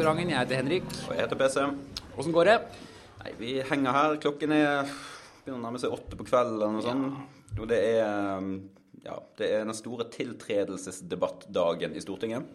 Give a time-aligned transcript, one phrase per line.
[0.00, 0.30] Restauranten.
[0.32, 0.84] Jeg heter Henrik.
[1.10, 1.64] Og jeg heter PC.
[2.16, 2.52] Åssen går det?
[3.20, 4.14] Nei, vi henger her.
[4.22, 4.88] Klokken er
[5.44, 7.02] begynner å nærme seg åtte på kvelden og sånn.
[7.58, 8.46] Og det er,
[9.04, 12.48] ja, det er den store tiltredelsesdebattdagen i Stortinget.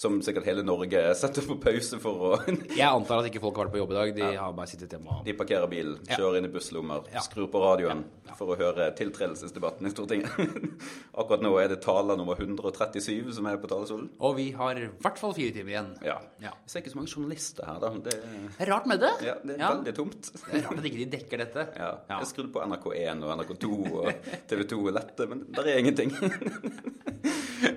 [0.00, 2.30] Som sikkert hele Norge setter på pause for å
[2.76, 4.12] Jeg antar at ikke folk har vært på jobb i dag.
[4.16, 8.04] De har bare sittet hjemme De parkerer bilen, kjører inn i busslommer, skrur på radioen
[8.38, 10.30] for å høre tiltredelsesdebatten i Stortinget.
[11.20, 14.06] Akkurat nå er det taler nummer 137 som er på talerstolen.
[14.22, 15.90] Og vi har i hvert fall fire timer igjen.
[16.06, 16.16] Ja.
[16.40, 16.52] Ja.
[16.64, 17.90] Jeg ser ikke så mange journalister her, da.
[18.06, 19.10] Det, Det er rart med det.
[19.26, 19.72] ja, det er Ja.
[19.74, 20.30] veldig tomt.
[20.32, 21.66] Det er rart at ikke de dekker dette.
[21.76, 21.90] Ja.
[22.08, 22.20] Ja.
[22.22, 26.14] Jeg skrudde på NRK1 og NRK2 og TV2 og Lette, men der er ingenting.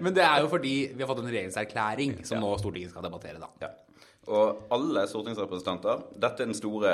[0.04, 3.42] Men det er jo fordi vi har fått en regjeringserklæring som nå Stortinget skal debattere,
[3.42, 3.50] da.
[3.64, 3.72] Ja.
[4.32, 6.92] Og alle stortingsrepresentanter Dette er den store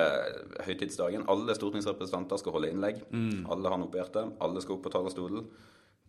[0.65, 1.27] høytidsdagen.
[1.29, 3.03] Alle stortingsrepresentanter skal holde innlegg.
[3.13, 4.31] Alle har noe på hjertet.
[4.41, 5.45] Alle skal opp på talerstolen.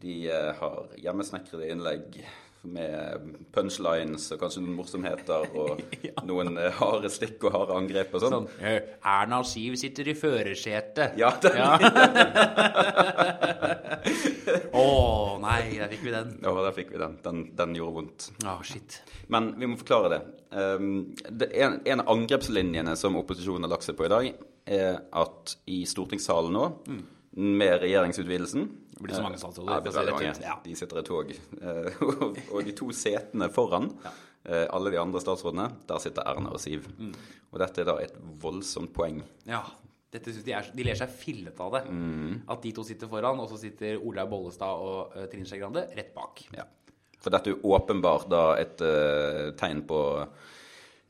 [0.00, 2.22] De eh, har hjemmesnekrede innlegg
[2.68, 5.80] med punchlines og kanskje noen morsomheter og
[6.28, 8.36] noen eh, harde stikk og harde angrep og sånn.
[8.36, 11.16] Sånn, eh, Erna og Siv sitter i førersetet.
[11.20, 11.30] Ja,
[14.80, 14.84] Å
[15.42, 16.34] nei, der fikk vi den.
[16.42, 17.16] ja, der fikk vi den.
[17.24, 18.28] Den, den gjorde vondt.
[18.44, 19.00] Oh, shit.
[19.32, 20.20] Men vi må forklare det.
[20.50, 20.90] Um,
[21.30, 24.30] det en, en av angrepslinjene som opposisjonen har lagt seg på i dag,
[24.70, 26.64] er at i stortingssalen nå,
[27.30, 28.64] med regjeringsutvidelsen
[28.96, 30.56] Det blir så mange statsråder, Ja, det blir veldig mange.
[30.64, 31.30] De sitter i tog.
[31.30, 32.00] Eh,
[32.52, 33.86] og, de to setene foran,
[34.44, 36.88] eh, alle de andre statsrådene, der sitter Erna og Siv.
[36.98, 37.14] Mm.
[37.50, 39.22] Og dette er da et voldsomt poeng.
[39.48, 39.62] Ja.
[40.10, 41.84] Dette synes de, er, de ler seg fillete av det.
[42.50, 45.84] At de to sitter foran, og så sitter Olaug Bollestad og uh, Trine Skei Grande
[45.94, 46.42] rett bak.
[46.56, 46.64] Ja.
[47.20, 50.00] For dette er åpenbart da et uh, tegn på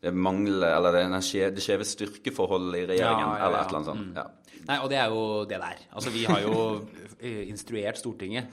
[0.00, 3.46] det mangler, eller det, skje- det skjeve styrkeforholdet i regjeringen, Ja, ja, ja.
[3.48, 4.16] eller et eller annet sånt.
[4.16, 4.26] Ja.
[4.70, 5.78] Nei, og det er jo det der.
[5.96, 6.54] Altså, vi har jo
[7.20, 8.46] eh, instruert Stortinget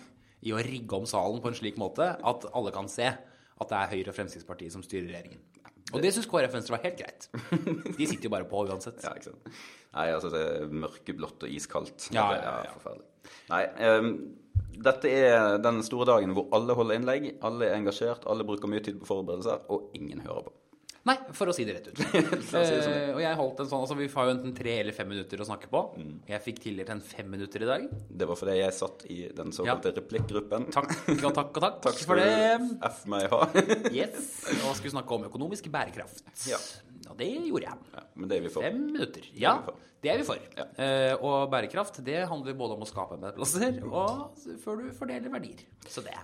[0.47, 3.77] i å rigge om salen på en slik måte at alle kan se at det
[3.79, 5.39] er Høyre og Fremskrittspartiet som styrer regjeringen.
[5.95, 7.29] Og det syns KrF Venstre var helt greit.
[7.95, 8.99] De sitter jo bare på uansett.
[9.07, 9.47] Ja, ikke sant.
[9.95, 12.09] Nei, altså det er mørkeblått og iskaldt.
[12.11, 12.73] Ja, Det er ja, ja.
[12.75, 13.07] forferdelig.
[13.49, 14.11] Nei, um,
[14.83, 18.83] dette er den store dagen hvor alle holder innlegg, alle er engasjert, alle bruker mye
[18.83, 20.53] tid på forberedelser, og ingen hører på.
[21.07, 22.01] Nei, for å si det rett ut.
[22.49, 22.95] si det sånn.
[23.13, 25.47] Og jeg holdt en sånn, altså Vi har jo enten tre eller fem minutter å
[25.47, 25.83] snakke på.
[25.99, 26.15] Mm.
[26.33, 27.87] Jeg fikk tildelt en fem minutter i dag.
[28.21, 30.67] Det var fordi jeg satt i den såkalte replikkgruppen.
[30.75, 32.29] Takk og takk og takk, Takk for det.
[32.91, 33.43] F meg ha.
[33.97, 34.31] Yes.
[34.67, 36.25] Og skulle snakke om økonomisk bærekraft.
[36.49, 36.59] Ja.
[37.07, 37.91] Og det gjorde jeg.
[37.95, 38.65] ja, men det er vi for.
[38.67, 39.29] Fem minutter.
[39.37, 39.53] Ja,
[40.03, 40.41] det er vi for.
[40.57, 40.65] Ja.
[40.75, 45.63] Uh, og bærekraft det handler både om å skape arbeidsplasser og før du fordeler verdier.
[45.87, 46.17] Så det.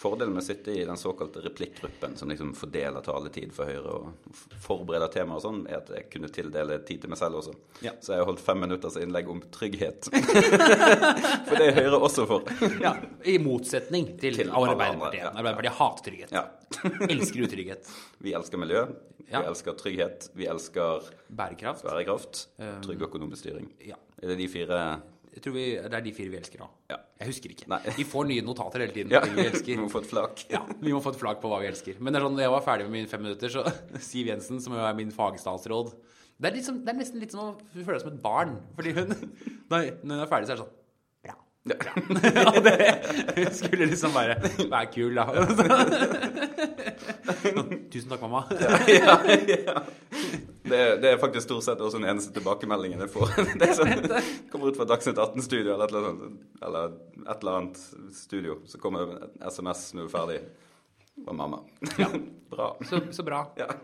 [0.00, 4.38] Fordelen med å sitte i den såkalte replikkgruppen, som liksom fordeler taletid for Høyre og
[4.64, 7.52] forbereder temaer og sånn, er at jeg kunne tildele tid til meg selv også.
[7.84, 7.92] Ja.
[8.00, 10.08] Så jeg har holdt fem minutters innlegg om trygghet.
[11.48, 12.48] for det er Høyre også for.
[12.80, 12.94] Ja,
[13.28, 15.20] I motsetning til, Til Arbeiderpartiet.
[15.26, 15.34] ja.
[15.34, 16.32] Arbeiderpartiet hater trygghet.
[16.32, 16.46] Ja.
[17.12, 17.92] Elsker utrygghet.
[18.24, 18.86] Vi elsker miljø,
[19.28, 21.84] vi elsker trygghet, vi elsker Bærekraft.
[21.84, 22.44] bærekraft,
[22.86, 23.68] trygg økonomisk styring.
[23.84, 24.00] Ja.
[24.22, 24.80] Er det de fire
[25.30, 26.66] Jeg tror vi, Det er de fire vi elsker nå.
[26.90, 26.96] Ja.
[27.20, 27.66] Jeg husker ikke.
[27.70, 27.78] Nei.
[27.98, 29.12] Vi får nye notater hele tiden.
[29.14, 30.44] Ja, vi vi må få et flak.
[30.50, 32.00] Ja, Vi må få et flak på hva vi elsker.
[32.00, 33.62] Men det er sånn, når jeg var ferdig med mine fem minutter, så
[34.10, 35.92] Siv Jensen, som jo er min fagstatsråd
[36.40, 38.56] Det er, liksom, det er nesten litt som å føle seg som et barn.
[38.78, 39.14] Fordi hun
[39.70, 40.76] Når når hun er ferdig, så er det sånn
[41.20, 41.36] Bra.
[41.36, 42.44] Ja.
[42.50, 45.26] Og det skulle liksom bare være kul, da.
[47.92, 48.46] Tusen takk, mamma.
[48.88, 49.84] ja, ja.
[50.70, 53.32] Det, det er faktisk stort sett også den eneste tilbakemeldingen jeg får.
[53.60, 54.06] Det sånn,
[54.52, 55.96] kommer ut fra Dagsnytt 18-studio eller
[56.60, 56.94] eller
[57.26, 57.80] et eller annet
[58.16, 60.38] studio, så kommer en SMS når du er ferdig.
[61.24, 61.60] Fra mamma.
[61.98, 62.08] Ja.
[62.54, 62.70] Bra.
[62.88, 63.44] Så, så bra.
[63.60, 63.68] Ja.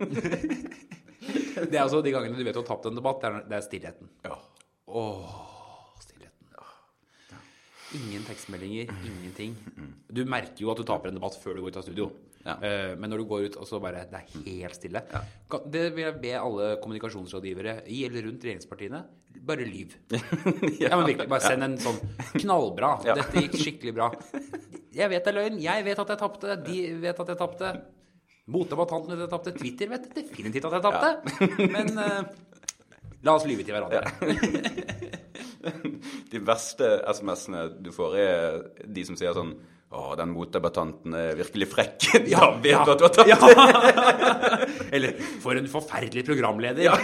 [1.57, 3.57] Det er altså de gangene du vet du har tapt en debatt, det er, det
[3.57, 4.11] er stillheten.
[4.27, 4.37] Ja.
[4.87, 5.57] Oh.
[7.97, 9.55] Ingen tekstmeldinger, ingenting.
[10.13, 12.09] Du merker jo at du taper en debatt før du går ut av studio.
[12.47, 12.57] Ja.
[12.63, 15.03] Eh, Men når du går ut og så bare Det er helt stille.
[15.13, 15.21] Ja.
[15.67, 19.03] Det vil jeg be alle kommunikasjonsrådgivere i eller rundt regjeringspartiene
[19.47, 19.95] bare lyv.
[20.83, 21.29] ja, men virkelig.
[21.31, 21.99] Bare send en sånn
[22.41, 22.91] knallbra.
[23.07, 24.07] Dette gikk skikkelig bra.
[24.97, 25.59] Jeg vet det er løgn.
[25.63, 26.49] Jeg vet at jeg tapte.
[26.67, 27.69] De vet at jeg tapte.
[28.55, 29.51] Motdebattanten vet at jeg tapte.
[29.61, 31.11] Twitter vet definitivt at jeg tapte.
[31.75, 32.21] Men uh,
[33.27, 34.03] la oss lyve til hverandre.
[36.31, 38.37] De verste SMS-ene du får, er
[38.87, 39.53] de som sier sånn
[39.97, 41.99] Å, den motdebattanten er virkelig frekk.
[42.33, 43.37] Ja, vet at du har tatt ja.
[44.95, 45.11] Eller
[45.43, 46.91] 'for en forferdelig programleder'.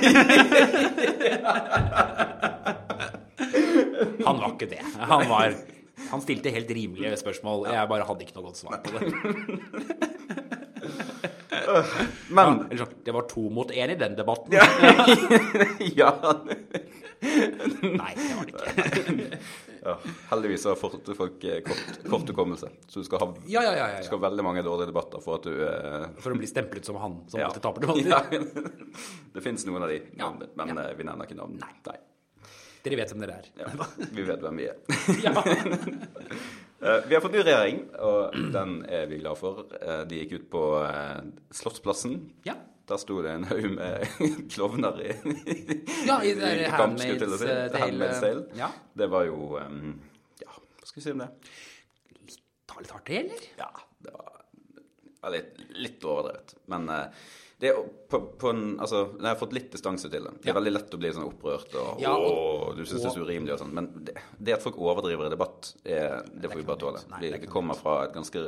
[4.27, 4.83] Han var ikke det.
[5.09, 5.55] Han var
[6.11, 7.67] Han stilte helt rimelige spørsmål.
[7.73, 9.05] Jeg bare hadde ikke noe godt svar på det.
[12.29, 12.47] Men
[12.77, 14.53] sånn, Det var to mot én i den debatten.
[15.97, 16.11] Ja.
[17.23, 18.65] Nei, det var det ikke.
[19.83, 19.97] Ja,
[20.31, 22.69] heldigvis har forte folk, eh, kort, kort hukommelse.
[22.87, 23.89] Så du skal ha, Ja, ja, ja.
[23.91, 26.47] ja, du skal ha veldig mange dårlige debatter for at du eh, For å bli
[26.47, 28.07] stemplet som han som alltid taper debatter.
[28.07, 28.23] Ja.
[29.35, 31.59] Det fins noen av de, men, men eh, vi nevner ikke navn.
[31.59, 31.73] Nei.
[31.89, 31.99] Nei.
[32.83, 33.51] Dere vet hvem dere er.
[33.59, 33.89] Ja.
[34.11, 34.79] Vi vet hvem vi er.
[36.83, 39.61] Eh, Vi har fått ny regjering, og den er vi glad for.
[40.11, 40.63] De gikk ut på
[41.55, 42.17] Slottsplassen.
[42.43, 42.57] Ja.
[42.89, 44.07] Der sto det en haug med
[44.53, 45.13] klovner i,
[46.09, 47.47] Ja, i i kamp, skulle til å si.
[47.47, 48.47] Handmaid's, eh, Handmaid's Tale.
[48.59, 48.71] Ja.
[48.99, 49.77] Det var jo eh,
[50.43, 51.29] Ja, hva skal vi si om det?
[52.27, 52.43] Litt,
[52.83, 53.47] litt hardt eller?
[53.61, 53.71] Ja,
[54.03, 56.57] det var litt, litt overdrevet.
[56.73, 57.23] Men eh,
[57.63, 57.77] det er
[58.11, 60.33] på, på en, altså, jeg har fått litt distanse til det.
[60.43, 60.57] Det er Ja.
[60.59, 63.23] veldig lett å bli sånn opprørt og, Ja, og- «Åh, du syns det er så
[63.23, 63.71] urimelig og sånn.
[63.79, 67.05] Men det, det at folk overdriver i debatt, er, det får vi bare tåle.
[67.23, 68.43] Det er kommer fra et ganske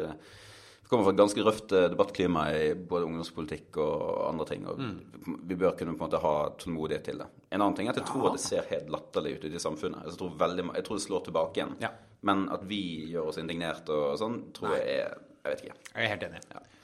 [0.85, 4.67] vi kommer fra et ganske røft eh, debattklima i både ungdomspolitikk og andre ting.
[4.69, 5.39] og Mm.
[5.49, 7.27] Vi bør kunne på en måte ha tålmodighet til det.
[7.51, 9.63] En annen ting er at jeg tror at det ser helt latterlig ut ute i
[9.65, 10.05] samfunnet.
[10.05, 11.73] Jeg tror, veldig, jeg tror det slår tilbake igjen.
[11.81, 11.91] Ja.
[12.23, 12.83] Men at vi
[13.13, 14.79] gjør oss indignert og sånn, tror Nei.
[14.85, 15.75] jeg er Jeg vet ikke.
[15.95, 16.39] Jeg er helt enig.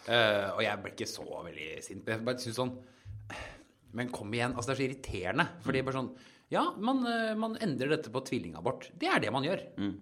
[0.09, 2.09] Eh, og jeg ble ikke så veldig sint.
[2.13, 2.75] Jeg bare synes sånn
[3.93, 4.53] Men kom igjen.
[4.55, 5.47] altså Det er så irriterende.
[5.65, 6.11] Fordi bare sånn
[6.51, 8.91] Ja, man, eh, man endrer dette på tvillingabort.
[8.99, 9.61] Det er det man gjør.
[9.79, 9.93] Eh,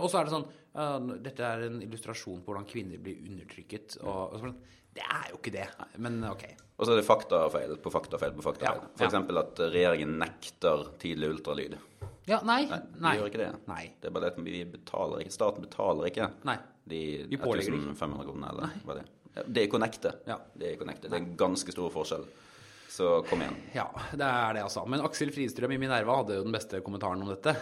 [0.00, 3.98] og så er det sånn uh, Dette er en illustrasjon på hvordan kvinner blir undertrykket.
[4.04, 4.56] Og, og sånn.
[4.96, 5.66] Det er jo ikke det.
[6.00, 6.46] Men ok.
[6.76, 8.80] Og så er det faktafeil på faktafeil på faktafeil.
[8.80, 9.42] Ja, For ja.
[9.42, 11.76] at regjeringen nekter tidlig ultralyd.
[12.26, 12.64] Ja, nei.
[12.66, 13.12] Nei, Nei.
[13.12, 13.50] vi gjør ikke det.
[13.68, 13.82] Nei.
[14.00, 15.34] Det er bare det at vi betaler ikke.
[15.36, 16.56] Staten betaler ikke Nei.
[16.90, 17.92] de Vi pålegger ikke.
[17.92, 19.12] 1500 kroner, eller hva det er.
[19.46, 20.12] Det er ikke.
[20.26, 20.38] Ja.
[20.56, 20.96] Det er ikke.
[21.04, 22.24] Det er en ganske stor forskjell.
[22.88, 23.56] Så kom igjen.
[23.74, 24.84] Ja, det er det, altså.
[24.88, 27.56] Men Aksel Fridstrøm i Minerva hadde jo den beste kommentaren om dette.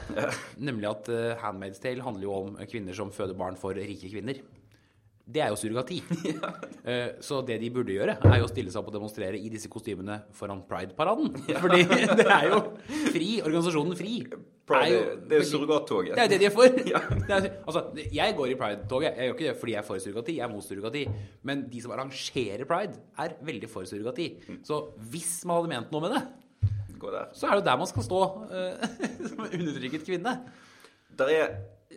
[0.61, 4.43] Nemlig at uh, Handmaid's Tale handler jo om kvinner som føder barn for rike kvinner.
[5.25, 6.03] Det er jo surrogati.
[6.85, 9.49] Eh, så det de burde gjøre, er jo å stille seg opp og demonstrere i
[9.49, 11.31] disse kostymene foran Pride-paraden.
[11.63, 11.79] Fordi
[12.19, 12.59] det er jo
[13.07, 14.19] FRI, organisasjonen FRI.
[14.65, 16.15] Pride, jo det, er jo surrogattoget.
[16.17, 16.79] det er jo det de er for.
[16.95, 17.01] Ja.
[17.37, 17.83] er, altså,
[18.17, 19.11] jeg går i Pride-toget.
[19.13, 21.03] Jeg gjør ikke det fordi jeg er for surrogati, jeg er mot surrogati.
[21.43, 24.31] Men de som arrangerer Pride, er veldig for surrogati.
[24.65, 24.81] Så
[25.13, 26.25] hvis man hadde ment noe med det,
[27.37, 28.19] så er det jo der man skal stå
[28.49, 28.85] uh,
[29.29, 30.33] som en undertrykket kvinne.
[31.19, 31.51] Der er,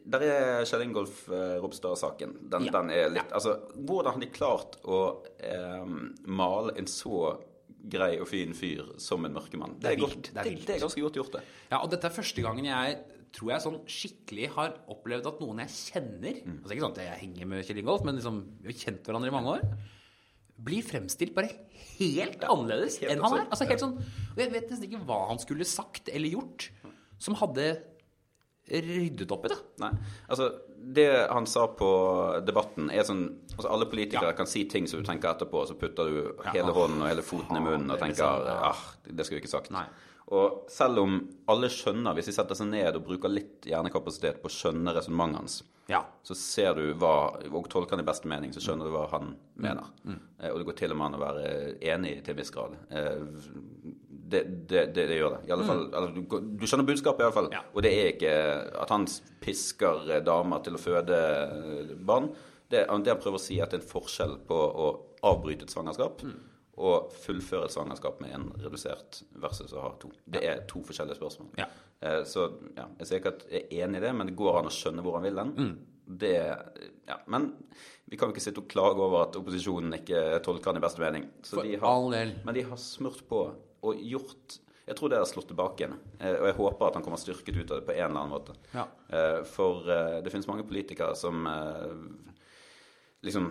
[0.04, 2.36] der er Kjell Ingolf eh, Ropstad-saken.
[2.52, 2.74] Den, Ja.
[2.76, 5.00] den er litt Altså, hvordan har de klart å
[5.40, 5.88] eh,
[6.28, 7.38] male en så
[7.92, 9.78] grei og fin fyr som en mørkemann?
[9.82, 10.66] Det er vilt, det er vilt.
[10.68, 11.44] det er ganske godt gjort, det.
[11.72, 12.98] Ja, og dette er første gangen jeg
[13.36, 16.60] tror jeg sånn skikkelig har opplevd at noen jeg kjenner Mm.
[16.62, 19.30] Altså ikke sånn at jeg henger med Kjell Ingolf, men liksom vi har kjent hverandre
[19.30, 19.66] i mange år.
[20.68, 21.52] Blir fremstilt bare
[21.98, 23.46] helt annerledes helt enn han er.
[23.52, 26.70] Altså helt sånn Og jeg vet nesten ikke hva han skulle sagt eller gjort
[27.22, 27.68] som hadde
[28.68, 29.60] ryddet opp i det.
[29.84, 29.92] Nei,
[30.28, 30.50] altså
[30.94, 31.88] Det han sa på
[32.48, 33.24] Debatten, er sånn
[33.58, 34.36] altså Alle politikere Ja.
[34.38, 37.08] kan si ting som du tenker etterpå, og så putter du Ja, hele hånden og
[37.10, 38.60] hele foten i munnen og er tenker ja.
[38.72, 39.72] ah, det skulle vi ikke sagt.
[39.72, 39.86] Nei.
[40.30, 41.18] Og selv om
[41.48, 45.38] alle skjønner, hvis de setter seg ned og bruker litt hjernekapasitet på å skjønne resonnementet
[45.40, 46.02] hans, Ja.
[46.24, 49.36] så ser du hva Og tolker han i beste mening, så skjønner du hva han
[49.58, 49.62] Mm.
[49.64, 49.84] mener.
[50.40, 52.76] Eh, og det går til og med an å være enig til en viss grad.
[54.28, 55.42] Det, det, det, det gjør det.
[55.48, 56.22] I alle fall, eller, du,
[56.60, 57.48] du skjønner budskapet, iallfall.
[57.48, 57.56] Mm.
[57.56, 57.62] Ja.
[57.74, 58.34] Og det er ikke
[58.84, 59.06] at han
[59.44, 62.28] pisker eh, damer til å føde eh, barn.
[62.68, 64.88] Det, det han prøver å si, er at det er en forskjell på å
[65.32, 66.38] avbryte et svangerskap Mm.
[66.78, 70.12] og fullføre et svangerskap med en redusert versus å ha to.
[70.30, 71.48] Det er to forskjellige spørsmål.
[71.58, 71.66] Ja.
[72.06, 72.44] Eh, Så
[72.78, 74.74] ja, jeg sier ikke at jeg er enig i det, men det går an å
[74.76, 75.54] skjønne hvor han vil den.
[75.58, 75.78] Mm.
[76.22, 76.36] Det,
[77.10, 77.50] ja, men
[78.08, 81.02] vi kan jo ikke sitte og klage over at opposisjonen ikke tolker den i beste
[81.04, 81.26] mening.
[81.82, 82.36] Har.
[82.46, 83.42] Men de har smurt på
[83.88, 85.98] og gjort Jeg tror det har slått tilbake igjen.
[86.20, 88.32] Eh, Og jeg håper at han kommer styrket ut av det på en eller annen
[88.38, 88.54] måte.
[88.72, 88.86] Ja.
[89.12, 91.44] Eh, For eh, det finnes mange politikere som
[93.24, 93.50] liksom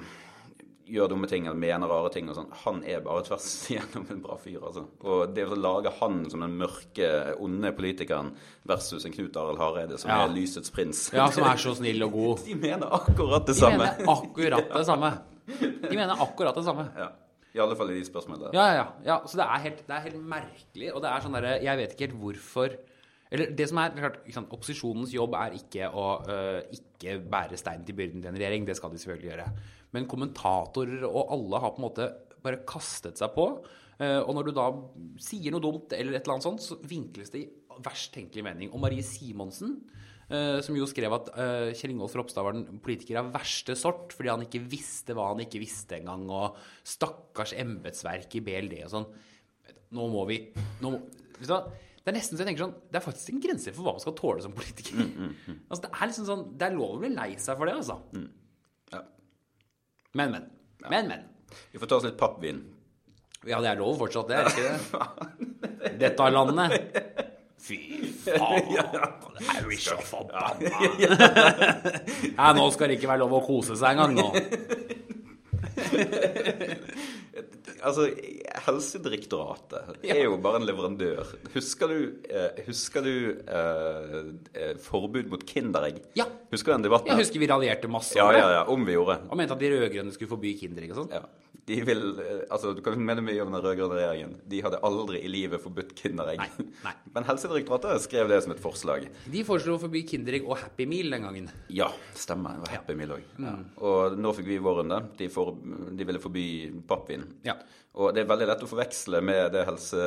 [0.87, 2.51] gjør dumme ting eller mener rare ting og sånn.
[2.63, 4.85] Han er bare tvers igjennom en bra fyr, altså.
[5.03, 7.09] Og det å lage han som den mørke,
[7.43, 8.31] onde politikeren
[8.71, 10.21] versus en Knut Arild Hareide som Ja.
[10.25, 12.45] er lysets prins ja, som er så snill og god.
[12.47, 13.83] De mener akkurat det De samme.
[13.83, 15.13] mener akkurat det samme.
[15.51, 16.87] De mener akkurat det samme.
[16.97, 17.11] Ja.
[17.57, 18.53] I alle fall i de spørsmålene.
[18.57, 19.17] Ja, ja, ja.
[19.25, 21.95] så det er, helt, det er helt merkelig, og det er sånn derre Jeg vet
[21.95, 22.77] ikke helt hvorfor
[23.33, 27.83] Eller det som er klart, sant, Opposisjonens jobb er ikke å øh, ikke bære stein
[27.87, 28.69] til byrden til en regjering.
[28.69, 29.49] Det skal de selvfølgelig gjøre.
[29.97, 32.07] Men kommentatorer og alle har på en måte
[32.45, 33.49] bare kastet seg på.
[33.99, 34.69] øh, og når du da
[35.27, 37.49] sier noe dumt, eller et eller annet sånt, så vinkles det i
[37.85, 38.71] verst tenkelig mening.
[38.73, 39.81] Og Marie Simonsen,
[40.65, 44.33] som jo skrev at øh, Kjell Ingolf Ropstad var den politiker av verste sort fordi
[44.33, 46.57] han ikke visste hva han ikke visste engang, og
[46.87, 49.07] stakkars embetsverk i BLD og sånn.
[49.97, 50.41] Nå må vi
[50.83, 50.99] nå må,
[51.37, 51.61] vet du hva?
[52.07, 54.03] Det er nesten så jeg tenker sånn Det er faktisk en grense for hva man
[54.03, 54.99] skal tåle som politiker.
[55.71, 57.99] Altså, det er liksom sånn Det er lov å bli lei seg for det, altså.
[58.95, 59.03] Ja.
[60.19, 60.51] Men, men.
[60.87, 61.25] Men, men.
[61.73, 62.63] Vi får ta oss litt pappvin.
[63.47, 65.97] Ja, det er lov fortsatt, det er ikke det?
[66.03, 66.95] Dette landet
[67.67, 67.79] Fy
[68.27, 68.69] faen,
[69.43, 70.77] jeg blir så forbanna.
[72.37, 74.29] Ja, nå skal det ikke være lov å kose seg engang nå.
[77.87, 78.07] Altså,
[78.67, 81.29] Helsedirektoratet er jo bare en leverandør.
[81.55, 81.99] Husker du,
[82.31, 83.13] eh, husker du
[83.47, 84.17] eh,
[84.57, 86.01] eh, forbud mot Kinderegg?
[86.19, 86.25] Ja.
[86.55, 87.13] Husker du den debatten?
[87.13, 88.41] Jeg husker vi raljerte masse Ja, det?
[88.41, 88.57] ja, det.
[88.61, 88.65] ja.
[88.73, 89.19] Om vi gjorde.
[89.29, 91.13] Og mente at de rød-grønne skulle forby Kinderegg og sånn.
[91.19, 91.23] Ja.
[91.67, 94.35] De vil, eh, altså Du kan mene mye om den rød-grønne regjeringen.
[94.47, 96.43] De hadde aldri i livet forbudt Kinderegg.
[96.43, 96.93] Nei, nei.
[97.17, 99.09] Men Helsedirektoratet skrev det som et forslag.
[99.33, 101.49] De foreslo å forby Kinderegg og Happy Meal den gangen.
[101.75, 102.61] Ja, stemmer.
[102.61, 103.27] Det var Happy Meal òg.
[103.41, 103.49] Mm.
[103.49, 103.57] Ja.
[103.91, 105.01] Og nå fikk vi vår runde.
[105.19, 105.57] De, for,
[105.97, 106.47] de ville forby
[106.87, 107.27] pappvin.
[107.47, 107.59] Ja.
[107.97, 110.01] Og det er veldig lett å forveksle med det, helse,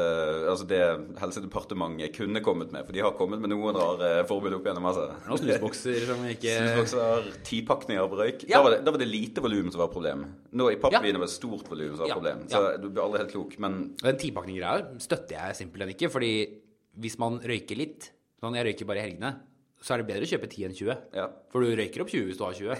[0.52, 0.82] altså det
[1.18, 2.86] Helsedepartementet kunne kommet med.
[2.86, 4.86] For de har kommet med noen rare forbud opp gjennom.
[4.92, 5.08] Altså.
[5.26, 8.46] Noen snusbokser som ikke Snusbokser, tipakninger av røyk.
[8.46, 8.60] Ja.
[8.60, 10.22] Da, var det, da var det lite volum som var problem.
[10.54, 12.14] Nå i pappvin var det stort volum som er Ja.
[12.16, 12.40] problem.
[12.50, 12.58] Ja.
[12.58, 13.60] Så du blir aldri helt klok.
[13.60, 16.60] Men Den tipakninggreia støtter jeg simpelthen ikke, fordi
[17.00, 19.36] hvis man røyker litt Sånn, jeg røyker bare i helgene.
[19.82, 20.98] Så er det bedre å kjøpe 10 enn 20.
[21.14, 21.28] ja.
[21.52, 22.76] For du røyker opp 20 hvis du har 20.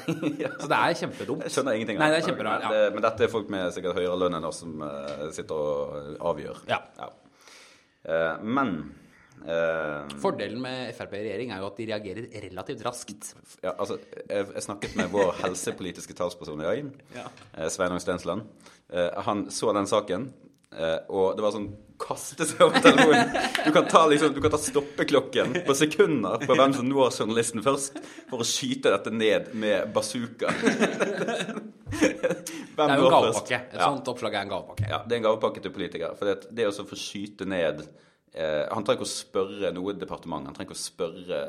[0.62, 1.42] Så det er kjempedumt.
[1.44, 1.98] Jeg skjønner ingenting.
[1.98, 2.62] av Nei, det er kjemperart.
[2.64, 2.72] Men, Ja.
[2.86, 6.18] det- men dette er folk med sikkert høyere lønn enn oss som eh, sitter og
[6.20, 6.58] avgjør.
[6.68, 6.80] Ja.
[8.06, 8.94] Eh, men
[10.20, 13.34] Fordelen med Frp i regjering er jo at de reagerer relativt raskt.
[13.64, 13.98] ja, altså,
[14.30, 17.28] jeg, jeg snakket med vår helsepolitiske talsperson i dag, Ja.
[17.58, 18.42] eh, Sveinung Stensland.
[18.92, 20.34] Eh, han så den saken,
[20.76, 21.70] eh, og det var sånn
[22.00, 23.34] kaste seg over telefonen.
[23.66, 27.64] Du kan ta, liksom, du kan ta stoppeklokken på sekunder på hvem som når journalisten
[27.66, 27.98] først,
[28.30, 30.48] for å skyte dette ned med bazooka.
[31.90, 33.58] Det er jo en gavepakke.
[33.74, 33.88] Et Ja.
[33.90, 34.86] sånt oppslag er en gavepakke.
[34.88, 36.14] Ja, det er en gavepakke til politikere.
[36.16, 37.82] For det, det å få skyte ned
[38.34, 40.46] eh, Han trenger ikke å spørre noe departement.
[40.50, 41.42] Han trenger ikke å spørre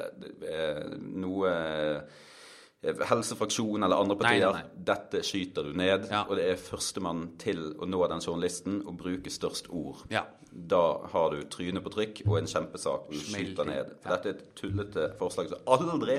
[0.49, 4.52] eh, noe eh, helsefraksjon eller andre partier.
[4.54, 4.84] nei, nei.
[4.90, 6.22] Dette skyter du ned, Ja.
[6.28, 10.06] og det er førstemann til å nå den journalisten og bruke størst ord.
[10.10, 10.25] Ja.
[10.50, 10.80] Da
[11.12, 13.92] har du trynet på trykk og en kjempesak du skyter ned.
[14.02, 16.16] For dette er et tullete forslag som aldri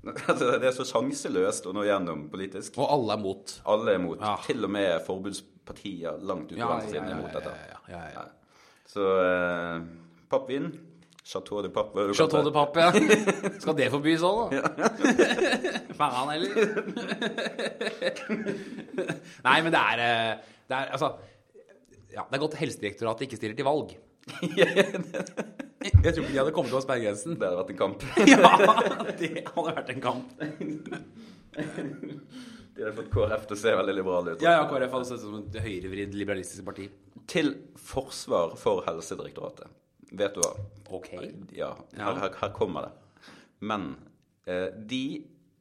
[0.28, 2.76] altså, Det er så sjanseløst å nå gjennom politisk.
[2.80, 3.54] Og alle er mot.
[3.68, 4.18] Alle er mot.
[4.20, 4.34] Ja.
[4.46, 7.56] Til og med forbudspartier langt på Ja, venstresiden ja, er ja, ja, dette.
[7.70, 8.26] ja, ja, ja.
[8.90, 9.82] Så eh,
[10.30, 10.70] pappvin
[11.30, 12.12] Chateau de Pappe.
[12.14, 12.50] Chateau de?
[12.50, 12.90] Pappe, ja.
[13.62, 14.88] Skal det forbys òg, da?
[15.98, 16.54] Faen heller.
[19.46, 20.32] Nei, men det er, eh,
[20.66, 21.12] det er Altså
[22.10, 23.94] ja, Det er godt Helsedirektoratet ikke stiller til valg.
[24.40, 24.66] Jeg
[26.02, 27.36] tror ikke de hadde kommet over sperregrensen.
[27.38, 28.02] Det hadde vært en kamp.
[28.26, 28.34] Ja,
[29.20, 30.26] det hadde vært en kamp.
[32.80, 34.42] De hadde fått KrF til å se veldig liberale ut.
[34.44, 36.86] Ja, ja, KrF hadde sett ut som et høyrevridd liberalistisk parti.
[37.28, 39.68] Til forsvar for Helsedirektoratet.
[40.16, 40.54] Vet du hva?
[40.96, 41.10] Ok.
[41.54, 42.06] Ja, Ja.
[42.08, 42.92] her, her, her kommer det.
[43.60, 43.84] Men
[44.48, 45.02] eh, de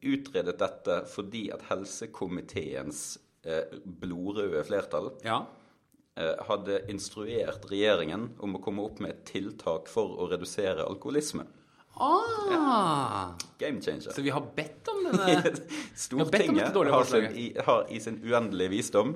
[0.01, 5.41] utredet dette fordi at helsekomiteens eh, blodrøde flertall Ja.
[6.15, 11.43] eh, hadde instruert regjeringen om å komme opp med et tiltak for å redusere alkoholisme.
[11.99, 14.11] Ah, Game changer.
[14.15, 15.53] så vi har bedt om denne
[15.97, 19.15] Stortinget har, sin, i, har i sin uendelige visdom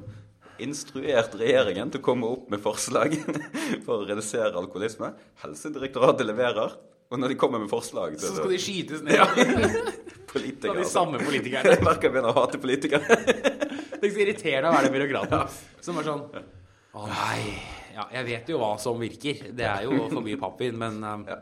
[0.61, 3.15] instruert regjeringen til å komme opp med forslag
[3.85, 5.13] for å redusere alkoholisme.
[5.43, 6.75] Helsedirektoratet leverer,
[7.09, 9.19] og når de kommer med forslag Så skal de skytes ned.
[9.19, 9.27] Ja.
[10.33, 10.93] politikere de altså.
[10.95, 11.75] samme politikerne.
[11.75, 13.17] Jeg merker jeg begynner å hate politikere.
[13.93, 16.23] Det er så irriterende å være den byråkraten som er sånn
[16.93, 17.39] Å nei.
[17.93, 19.51] Ja, jeg vet jo hva som virker.
[19.53, 21.37] Det er jo for mye pappvin, men um, ja,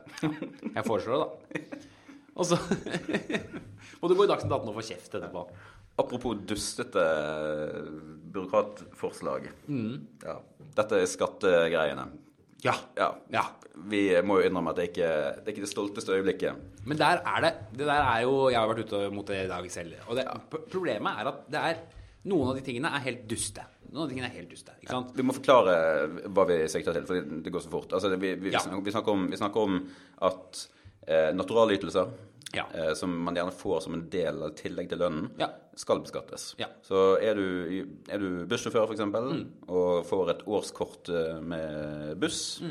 [0.76, 1.88] jeg foreslår det, da.
[2.36, 2.58] Og så
[4.02, 5.46] må du gå i Dagsnytt 18 og få kjeft etterpå.
[6.02, 7.04] Apropos dustete
[8.34, 9.48] byråkratforslag.
[10.26, 10.36] Ja.
[10.78, 12.06] Dette er skattegreiene.
[12.66, 12.76] Ja.
[12.98, 13.10] Ja.
[13.34, 13.44] ja.
[13.90, 15.08] Vi må jo innrømme at det ikke
[15.42, 16.60] det er ikke det stolteste øyeblikket.
[16.86, 19.50] Men der er det Det der er jo Jeg har vært ute mot det i
[19.50, 19.96] dag selv.
[20.08, 20.26] Og det,
[20.72, 21.82] problemet er at det er
[22.30, 23.64] Noen av de tingene er helt duste.
[23.90, 24.76] Noen av de tingene er helt duste.
[24.78, 25.08] Ikke sant?
[25.18, 25.74] Vi må forklare
[26.30, 27.96] hva vi sikter til, for det går så fort.
[27.98, 28.60] Altså, vi, vi, Ja.
[28.62, 29.80] snakker, vi, snakker om, vi snakker om
[30.30, 30.60] at
[31.08, 32.12] eh, naturalytelser,
[32.54, 32.66] Ja.
[32.74, 35.48] eh, som man gjerne får som en del av tillegg til lønnen, Ja.
[35.76, 36.56] skal beskattes.
[36.60, 36.68] Ja.
[36.84, 39.46] Så er du, er du bussjåfør, f.eks., Mm.
[39.70, 42.62] og får et årskort eh, med buss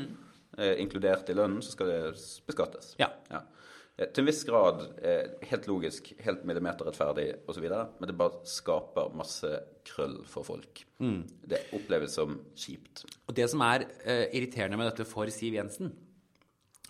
[0.57, 2.01] eh, inkludert i lønnen, så skal det
[2.47, 2.95] beskattes.
[2.99, 3.09] Ja.
[3.31, 9.11] Eh, Til en viss grad eh, helt logisk, helt millimeterrettferdig osv., men det bare skaper
[9.13, 9.51] masse
[9.85, 10.85] krøll for folk.
[10.99, 11.23] Mm.
[11.47, 13.03] Det oppleves som kjipt.
[13.27, 15.91] Og det som er eh, irriterende med dette for Siv Jensen,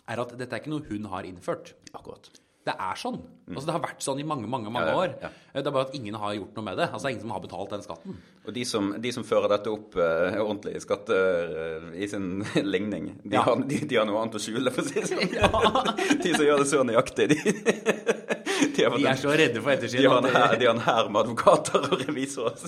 [0.07, 1.73] er at dette er ikke noe hun har innført.
[1.93, 2.29] Akkurat.
[2.61, 3.15] Det er sånn.
[3.49, 5.13] Altså Det har vært sånn i mange mange, mange Ja, ja, år.
[5.23, 5.29] ja.
[5.49, 6.85] Eh, Det er bare at ingen har gjort noe med det.
[6.91, 8.17] Altså Det er ingen som har betalt den skatten.
[8.45, 12.27] Og de som, de som fører dette opp uh, ordentlig i skatte uh, i sin
[12.73, 13.41] ligning, de, Ja.
[13.47, 16.21] har, de, de har noe annet å skjule, for å si det sånn.
[16.23, 17.39] De som gjør det så nøyaktig, de,
[18.77, 21.21] de, har, De er så redde for de har en hær, har en hær med
[21.25, 22.61] advokater og revisorer.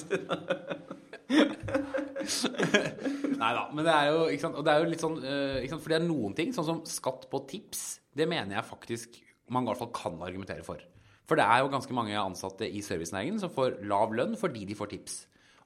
[3.34, 5.58] Nei da, men det er jo, ikke sant, og det er jo litt sånn uh,
[5.60, 7.84] ikke sant, For det er noen ting, sånn som skatt på tips,
[8.16, 9.18] det mener jeg faktisk
[9.52, 10.82] man i hvert fall kan argumentere for.
[11.28, 14.78] For det er jo ganske mange ansatte i servicenæringen som får lav lønn fordi de
[14.78, 15.20] får tips.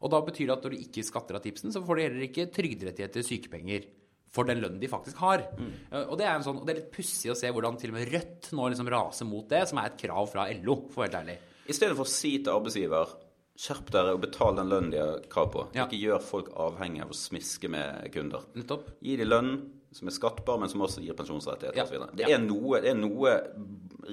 [0.05, 2.25] Og da betyr det at når du ikke skatter av tipsen, så får de heller
[2.27, 3.87] ikke trygderettigheter, sykepenger,
[4.33, 5.47] for den lønnen de faktisk har.
[5.57, 5.71] Mm.
[6.03, 7.97] Og det er, en sånn, og det er litt pussig å se hvordan til og
[7.97, 11.05] med Rødt nå liksom raser mot det, som er et krav fra LO, for å
[11.05, 11.37] være helt ærlig.
[11.67, 13.15] I stedet for å si til arbeidsgiver
[13.57, 15.63] Skjerp dere og betal den lønnen de har krav på.
[15.73, 15.87] Ja.
[15.87, 18.43] Ikke gjør folk avhengig av å smiske med kunder.
[18.53, 18.91] Nettopp.
[19.01, 19.55] Gi dem lønn
[19.97, 21.83] som er skattbar, men som også gir pensjonsrettigheter Ja.
[21.87, 21.97] osv.
[22.15, 22.37] Det, Ja.
[22.37, 23.33] det er noe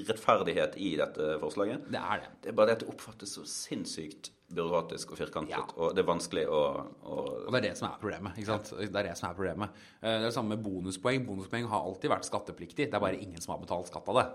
[0.09, 1.85] rettferdighet i dette forslaget.
[1.93, 2.31] Det er det.
[2.43, 5.55] Det er bare det at det oppfattes så sinnssykt byråkratisk og firkantet.
[5.57, 5.63] Ja.
[5.81, 6.61] Og det er vanskelig å,
[7.05, 7.15] å
[7.47, 8.37] Og det er det som er problemet.
[8.39, 8.73] ikke sant?
[8.79, 9.71] Det er det som er problemet.
[10.03, 11.25] Eh, Det er det samme med bonuspoeng.
[11.27, 12.87] Bonuspoeng har alltid vært skattepliktig.
[12.91, 14.27] Det er bare ingen som har betalt skatt av det.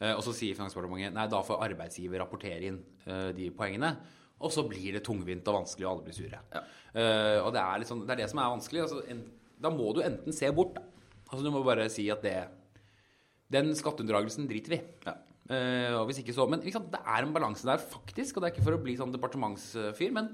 [0.00, 3.96] Eh, Og så sier Finansdepartementet nei, da får arbeidsgiver rapportere inn eh, de poengene.
[4.40, 6.38] Og så blir det tungvint og vanskelig, og alle blir sure.
[6.52, 6.60] Ja.
[6.94, 8.82] Uh, Og det er, sånn, det er det som er vanskelig.
[8.82, 9.22] Altså, en,
[9.58, 10.82] da må du enten se bort, da.
[11.26, 12.36] Altså du må bare si at det
[13.52, 14.82] Den skatteunndragelsen driter vi.
[15.06, 15.16] Ja.
[15.46, 18.36] Uh, og hvis ikke så Men sant, det er en balanse der, faktisk.
[18.36, 20.32] Og det er ikke for å bli sånn departementsfyr, men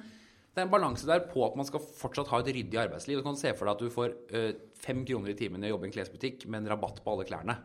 [0.52, 3.20] det er en balanse der på at man skal fortsatt ha et ryddig arbeidsliv.
[3.20, 4.48] Du kan se for deg at du får uh,
[4.80, 7.28] fem kroner i timen i å jobbe i en klesbutikk med en rabatt på alle
[7.28, 7.58] klærne.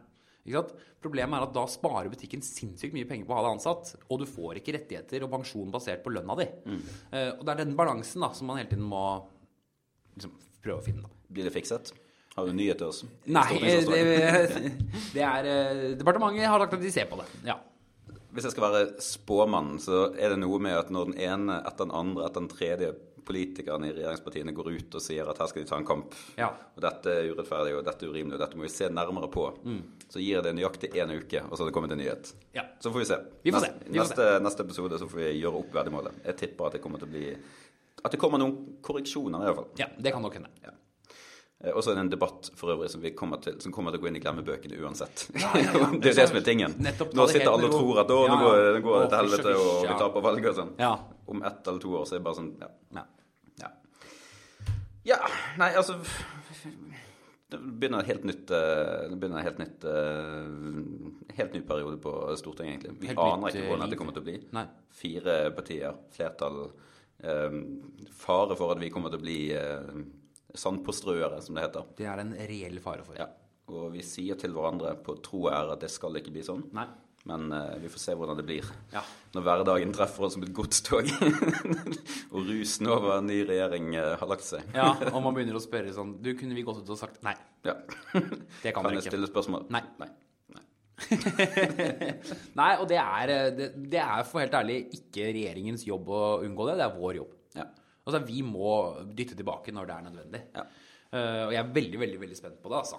[1.03, 4.21] Problemet er at da sparer butikken sinnssykt mye penger på å ha deg ansatt, og
[4.21, 6.47] du får ikke rettigheter og pensjon basert på lønna di.
[7.11, 9.03] Eh, og det er den balansen da, som man hele tiden må
[10.15, 11.03] liksom, prøve å finne.
[11.03, 11.27] Da.
[11.35, 11.91] Blir det fikset?
[12.37, 12.99] Har du nyhet til oss?
[13.25, 13.71] Nei, det,
[15.15, 17.25] det er eh, Departementet har sagt at de ser på det.
[17.47, 17.55] Ja.
[18.35, 21.87] Hvis jeg skal være spåmann, så er det noe med at når den ene etter
[21.87, 22.91] den andre etter den tredje
[23.27, 26.47] politikeren i regjeringspartiene går ut og sier at her skal de ta en kamp, Ja.
[26.77, 29.47] og dette er urettferdig, og dette er urimelig, og dette må vi se nærmere på,
[29.65, 29.81] Mm.
[30.07, 32.31] så gir det nøyaktig én uke, og så har det kommet en nyhet.
[32.55, 32.63] Ja.
[32.79, 33.17] Så får vi se.
[33.43, 33.71] Vi får se.
[33.73, 36.13] Neste, Vi får neste, neste episode så får vi gjøre opp verdimålet.
[36.23, 37.35] Jeg tipper at det kommer til å bli
[38.05, 39.69] At det kommer noen korreksjoner, i hvert fall.
[39.81, 40.47] ja, det kan nok hende.
[40.63, 40.69] Ja.
[41.63, 43.91] Eh, Og så er det en debatt for øvrig som, vi kommer til, som kommer
[43.91, 45.27] til å gå inn i glemmebøkene uansett.
[45.33, 45.87] ja, ja.
[46.01, 46.75] det er det som er tingen.
[46.77, 48.41] Nå sitter alle og tror at å, nå Ja, ja.
[48.45, 49.97] går, det går til helvete, og vi ja.
[50.03, 50.73] taper valget og sånn.
[50.81, 50.91] Ja.
[51.27, 52.69] Om ett eller to år så er det bare sånn Ja.
[52.99, 53.05] Ja.
[53.63, 53.71] ja.
[55.07, 55.17] Ja,
[55.59, 55.97] nei, altså
[57.51, 62.13] Det begynner et helt nytt eh, Det begynner helt nytt eh, Helt ny periode på
[62.39, 62.95] Stortinget, egentlig.
[63.01, 64.37] Vi Helt aner ikke hvordan dette kommer til å bli.
[64.55, 64.63] Nei.
[64.97, 66.57] Fire partier, flertall.
[67.23, 67.59] Um,
[68.13, 70.01] fare for at vi kommer til å bli eh,
[70.59, 71.89] sandpåstrøere, som det heter.
[71.97, 73.17] Det er det en reell fare for.
[73.19, 73.29] Ja.
[73.67, 76.63] Og vi sier til hverandre på tro og ære at det skal ikke bli sånn.
[76.77, 76.87] Nei.
[77.27, 79.01] Men uh, vi får se hvordan det blir Ja.
[79.35, 81.09] når hverdagen treffer oss som et godstog.
[82.33, 84.63] og rusen over en ny regjering uh, har lagt seg.
[84.77, 87.35] ja, og man begynner å spørre sånn Du, kunne vi gått ut og sagt nei?
[87.67, 87.75] Ja.
[88.63, 89.67] Det kan Kan dere jeg stille spørsmål?
[89.75, 89.83] Nei.
[89.99, 90.07] Nei.
[90.55, 90.63] Nei.
[92.57, 96.21] Nei, og det er, eh, det, det er for helt ærlig ikke regjeringens jobb å
[96.47, 96.77] unngå det.
[96.79, 97.35] Det er vår jobb.
[97.59, 97.67] Ja.
[98.07, 98.73] Altså, vi må
[99.11, 100.43] dytte tilbake når det er nødvendig.
[100.55, 100.63] Ja.
[101.11, 102.97] Eh, og jeg er veldig, veldig veldig spent på det, altså.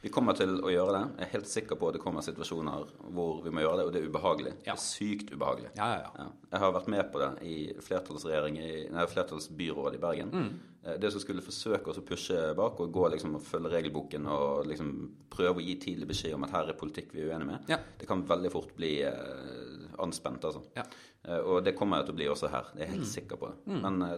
[0.00, 1.02] Vi kommer til å gjøre det.
[1.18, 3.92] Jeg er helt sikker på at det kommer situasjoner hvor vi må gjøre det, og
[3.92, 4.52] det er ubehagelig.
[4.64, 4.72] Ja.
[4.72, 5.72] Det er sykt ubehagelig.
[5.76, 6.26] Ja, ja.
[6.52, 10.30] Jeg har vært med på det i flertallsregjering i, nei, flertallsbyrådet i Bergen.
[10.32, 10.50] Mm.
[10.86, 14.30] Eh, Det som skulle forsøke oss å pushe bak og gå liksom og følge regelboken
[14.30, 14.94] og liksom
[15.34, 18.08] prøve å gi tidlig beskjed om at her er politikk vi er uenige med, det
[18.08, 20.62] kan veldig fort bli eh, anspent, altså.
[20.78, 20.86] Ja.
[20.86, 21.06] Mm.
[21.28, 22.70] Eh, og det kommer jeg til å bli også her.
[22.72, 23.50] Det er jeg helt sikker på.
[23.52, 23.80] det.
[23.84, 24.16] Men eh,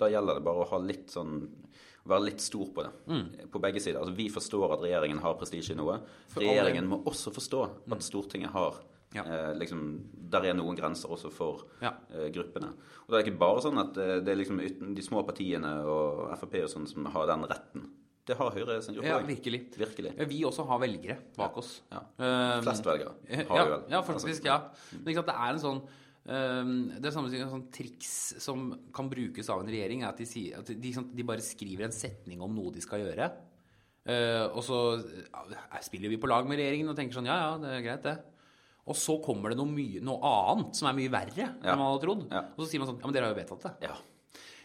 [0.00, 1.36] da gjelder det bare å ha litt sånn
[2.08, 2.92] være litt stor på det.
[3.06, 3.50] Mm.
[3.52, 4.00] På begge sider.
[4.00, 5.98] Altså, vi forstår at regjeringen har prestisje i noe.
[6.28, 8.74] For Regjeringen må også forstå at Stortinget har
[9.10, 9.16] Mm.
[9.16, 9.22] Ja.
[9.26, 11.90] eh, liksom, Der er noen grenser også for Ja.
[12.14, 12.68] eh, gruppene.
[12.68, 16.30] Og det er ikke bare sånn at eh, det er liksom de små partiene og
[16.38, 17.88] Frp og sånn som har den retten.
[18.24, 19.74] Det har Høyre sin gruppe Ja, virkelig.
[19.76, 20.16] Virkelig.
[20.16, 21.80] Ja, Vi også har velgere bak oss.
[21.90, 21.98] Ja.
[22.18, 23.12] Um, Flest velgere
[23.48, 23.82] har ja, vi vel.
[23.90, 24.44] ja, faktisk.
[24.44, 24.60] Ja.
[24.92, 25.88] Men ikke sant, det er en sånn um,
[26.30, 30.60] det er samme sånn triks som kan brukes av en regjering, er at de, sier,
[30.60, 33.30] at de, sånn, de bare skriver en setning om noe de skal gjøre.
[34.06, 37.50] Uh, og så uh, spiller vi på lag med regjeringen og tenker sånn Ja, ja,
[37.60, 38.14] det er greit, det.
[38.90, 41.50] Og så kommer det noe, mye, noe annet som er mye verre Ja.
[41.74, 42.22] enn man hadde trodd.
[42.30, 42.46] Ja.
[42.56, 43.90] Og så sier man sånn Ja, men dere har jo vedtatt det.
[43.90, 43.98] Ja.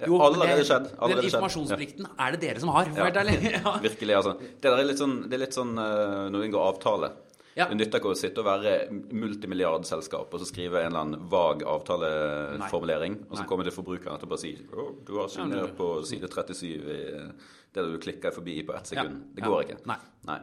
[0.05, 0.87] Jo, Allerede det- skjedd.
[0.99, 3.09] Allerede Den informasjonsplikten informasjonsplikten er det dere som har, Ja.
[3.65, 3.75] Ja.
[3.83, 4.33] Virkelig, altså.
[4.39, 7.11] Det der er litt sånn, det er litt sånn eh, når du inngår avtale.
[7.55, 7.69] Ja.
[7.69, 8.71] Det nytter ikke å sitte og være
[9.15, 13.47] multimilliardselskap og så skrive en eller annen vag avtaleformulering, og så Nei.
[13.49, 17.31] komme til forbrukeren etterpå og si å, du har Ja, men- på side 37 i
[17.73, 19.15] det du klikker forbi på ett sekund.
[19.23, 19.33] Ja.
[19.35, 19.47] Det Ja.
[19.47, 19.85] går ikke.
[19.85, 19.97] Nei.
[20.27, 20.39] Nei.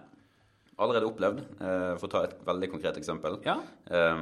[0.78, 3.38] Allerede opplevd, eh, for å ta et veldig konkret eksempel.
[3.44, 3.60] Ja.
[3.90, 4.16] Eh,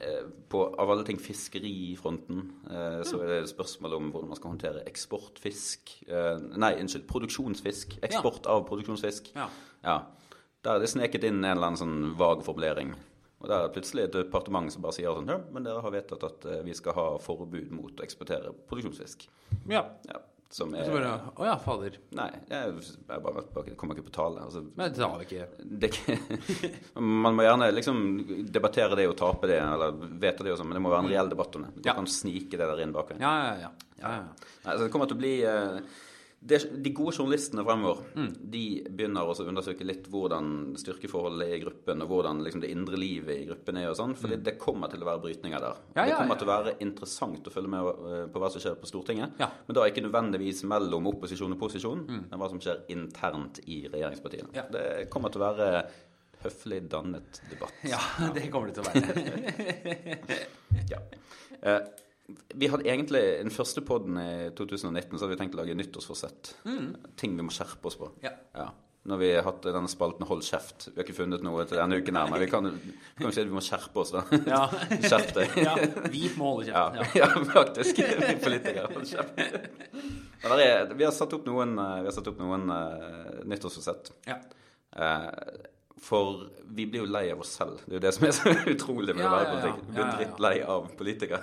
[0.00, 4.36] eh, på, av alle ting fiskerifronten, eh, så er det et spørsmål om hvordan man
[4.36, 7.98] skal håndtere eksportfisk Nei, unnskyld, produksjonsfisk.
[8.02, 9.32] Eksport av produksjonsfisk.
[9.36, 9.48] Ja.
[9.84, 10.02] Ja.
[10.66, 12.94] Der er det sneket inn en eller annen sånn vag formulering.
[13.38, 15.92] Og der er det plutselig et departement som bare sier sånn Ja, men dere har
[15.94, 19.28] vedtatt at eh, vi skal ha forbud mot å eksportere produksjonsfisk.
[19.70, 19.84] ja.
[20.08, 20.22] Ja.
[20.56, 21.96] som er bare Å ja, fader.
[22.16, 24.40] Nei, jeg, jeg bare bare kommer ikke på tale.
[24.46, 25.46] Altså, Men det har vi ikke.
[25.84, 25.90] det,
[27.26, 28.00] man må gjerne liksom
[28.54, 31.10] debattere det og tape det, eller vedta det og sånn, men det må være en
[31.12, 31.74] reell debatt om det.
[31.82, 31.94] Du Ja.
[31.98, 33.20] kan snike det der inn bakveien.
[33.26, 33.70] Ja, ja, ja.
[34.00, 34.50] ja, ja.
[34.64, 35.80] Nei, altså, det kommer til å bli eh,
[36.46, 38.30] det, De gode journalistene fremover Mm.
[38.52, 42.70] De begynner også å undersøke litt hvordan styrkeforholdet er i gruppen, og hvordan liksom, det
[42.72, 43.90] indre livet i gruppen er.
[43.90, 45.76] og sånn, For det kommer til å være brytninger der.
[45.76, 45.92] Mm.
[45.96, 46.38] Ja, det kommer ja.
[46.40, 49.36] til å være interessant å følge med eh, på hva som skjer på Stortinget.
[49.38, 54.52] Men da ikke nødvendigvis mellom opposisjon og posisjon, men hva som skjer internt i regjeringspartiene.
[54.54, 54.72] Mm.
[54.76, 55.70] Det kommer til å være
[56.46, 57.84] høflig dannet debatt.
[57.86, 58.00] Ja,
[58.36, 59.04] det kommer det til å være.
[60.86, 61.00] Ja.
[61.66, 61.80] Eh,
[62.54, 66.56] vi hadde egentlig den første podden i 2019 så hadde vi tenkt å lage nyttårsforsett.
[67.20, 68.10] Ting vi må skjerpe oss på.
[68.24, 68.70] Ja.
[69.06, 70.88] Når vi har hatt denne spalten 'Hold kjeft'.
[70.88, 72.66] Vi har ikke funnet noe til denne uken her, men vi kan,
[73.20, 74.24] kan si at vi må skjerpe oss, da.
[74.50, 74.64] Ja.
[75.10, 75.54] Skjerp deg.
[75.62, 75.76] ja.
[76.10, 77.14] Vi må holde kjeft.
[77.20, 78.02] ja, faktisk.
[78.02, 78.88] Vi politikere.
[78.90, 79.38] Hold kjeft.
[80.42, 84.10] Er, vi har satt opp noen, eh, vi satt opp noen uh, nyttårsforsett.
[84.26, 84.40] Ja.
[84.96, 85.30] Eh,
[86.02, 86.42] for
[86.76, 87.78] vi blir jo lei av oss selv.
[87.86, 89.78] Det er jo det som er så utrolig med Ja, å være politikk.
[89.86, 91.40] Vi blir drittlei av politikere.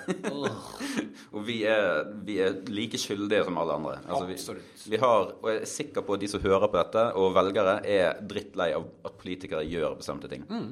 [1.34, 3.96] Og vi er, vi er like skyldige som alle andre.
[4.06, 7.06] Altså, vi, vi har, og jeg er sikker på at de som hører på dette,
[7.18, 10.46] og velgere, er drittlei av at politikere gjør bestemte ting.
[10.52, 10.68] Mm.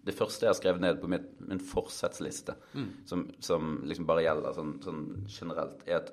[0.00, 2.88] Det første jeg har skrevet ned på mitt, min forsettsliste, Mm.
[3.04, 6.12] som, som liksom bare gjelder sånn, sånn generelt, er at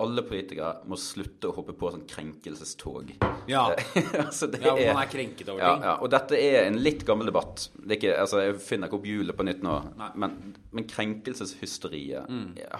[0.00, 3.12] alle politikere må slutte å hoppe på sånn krenkelsestog.
[3.50, 3.66] Ja.
[4.24, 5.86] altså, det ja, er, man er krenket over ja, ting.
[5.88, 7.66] ja, og dette er en litt gammel debatt.
[7.76, 9.78] Det ikke, altså, jeg finner ikke opp hjulet på nytt nå.
[10.20, 10.36] Men,
[10.72, 12.30] men krenkelseshysteriet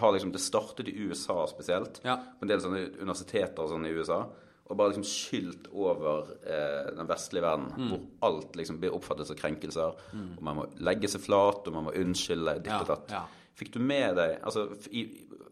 [0.01, 2.01] har liksom, Det startet i USA spesielt.
[2.07, 2.19] Ja.
[2.39, 4.23] På en del sånne universiteter og sånn i USA.
[4.71, 9.39] Og bare liksom skylt over eh, den vestlige verden, hvor alt liksom blir oppfattet som
[9.39, 9.99] krenkelser.
[10.15, 13.37] Og man må legge seg flat, og man må unnskylde ditt og datt.
[13.59, 15.03] Fikk du med deg altså, i,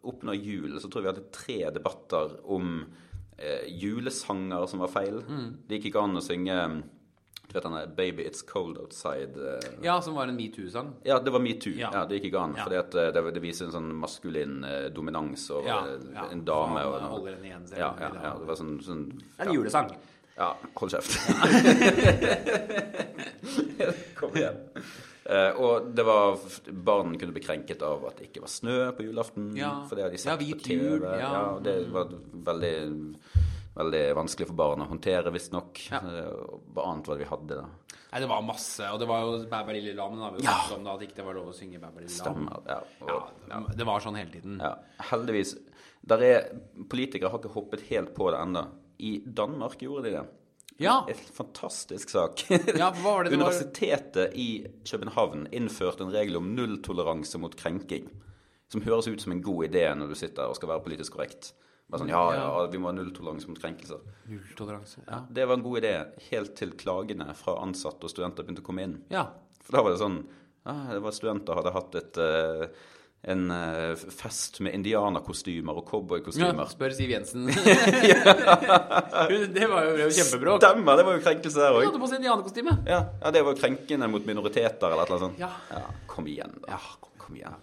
[0.08, 2.66] Oppnå julen, så tror jeg vi hadde tre debatter om
[3.38, 5.16] eh, julesanger som var feil.
[5.68, 6.56] Det gikk ikke an å synge
[7.48, 9.38] du vet denne 'Baby It's Cold Outside'.
[9.40, 10.90] eh, Ja, som var en metoo-sang.
[11.04, 11.72] ja, det var metoo.
[11.72, 11.88] Ja.
[11.94, 12.04] Ja.
[12.04, 12.54] det gikk ikke an.
[12.58, 12.62] Ja.
[12.66, 15.78] Fordi at eh, det, det viser en sånn maskulin eh, dominans over Ja,
[16.12, 16.26] ja.
[16.30, 16.82] en dame.
[16.84, 19.06] Og, holder henne igjen, ja, ja, ja, det var sånn, sånn
[19.38, 19.94] En julesang.
[20.36, 21.08] Ja, hold kjeft.
[24.20, 24.56] Kom igjen.
[25.28, 26.38] Eh, og det var
[26.72, 29.50] Barn kunne bli krenket av at det ikke var snø på julaften.
[29.58, 29.74] Ja.
[29.88, 30.86] For det hadde de Ja, sett hvit på TV.
[30.86, 31.18] jul, ja.
[31.20, 32.08] Ja, og det var
[32.48, 32.72] veldig,
[33.76, 35.82] veldig vanskelig for barn å håndtere, visstnok.
[35.92, 36.00] Ja.
[36.00, 37.66] Eh, Hva annet var det vi hadde da?
[38.10, 38.80] Nei, det var masse.
[38.88, 40.16] Og det var jo Bæ bæ lille lam.
[40.18, 40.56] Da, vi Ja.
[40.74, 42.48] om da, at ikke det var lov å synge Bæ bæ lille lam.
[42.48, 42.62] Stemmer.
[42.66, 44.58] Ja, og, Ja, det var sånn hele tiden.
[44.60, 44.74] Ja,
[45.12, 45.56] heldigvis.
[46.06, 46.48] Der er,
[46.88, 48.66] politikere har ikke hoppet helt på det ennå.
[48.98, 50.26] I Danmark gjorde de det.
[50.78, 51.00] Ja.
[51.10, 52.44] En fantastisk sak.
[52.50, 53.34] Ja, hva var det?
[53.38, 54.48] Universitetet i
[54.86, 58.06] København innførte en regel om nulltoleranse mot krenking.
[58.70, 61.50] Som høres ut som en god idé når du sitter og skal være politisk korrekt.
[61.88, 64.02] Bare sånn, ja, ja, vi må ha nulltoleranse mot krenkelser.
[64.28, 65.02] Nulltoleranse.
[65.06, 65.22] Ja.
[65.32, 65.92] Det var en god idé
[66.28, 68.98] helt til klagene fra ansatte og studenter begynte å komme inn.
[69.14, 69.26] ja.
[69.68, 70.14] For da var det sånn
[70.64, 72.62] ja, Det var studenter hadde hatt et eh,
[73.22, 75.90] en eh, fest med indianerkostymer og
[76.38, 76.52] ja.
[76.70, 77.48] Spør Siv Jensen.
[79.58, 80.62] Det var jo, kjempebråk.
[80.62, 81.00] Stemmer!
[81.00, 82.76] Det var jo krenkelse der Hun hadde på seg indianerkostyme.
[82.86, 85.42] Ja, ja, det var krenkende mot minoriteter eller annet sånt.
[85.42, 85.50] Ja.
[86.06, 86.76] kom igjen, da.
[86.76, 87.58] Ja, kom, kom igjen.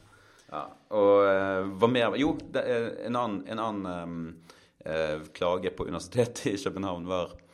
[0.51, 0.65] Ja.
[0.95, 4.19] Og eh, hva mer Jo, er en annen, en annen um,
[4.85, 7.44] eh, klage på Universitetet i København var eh,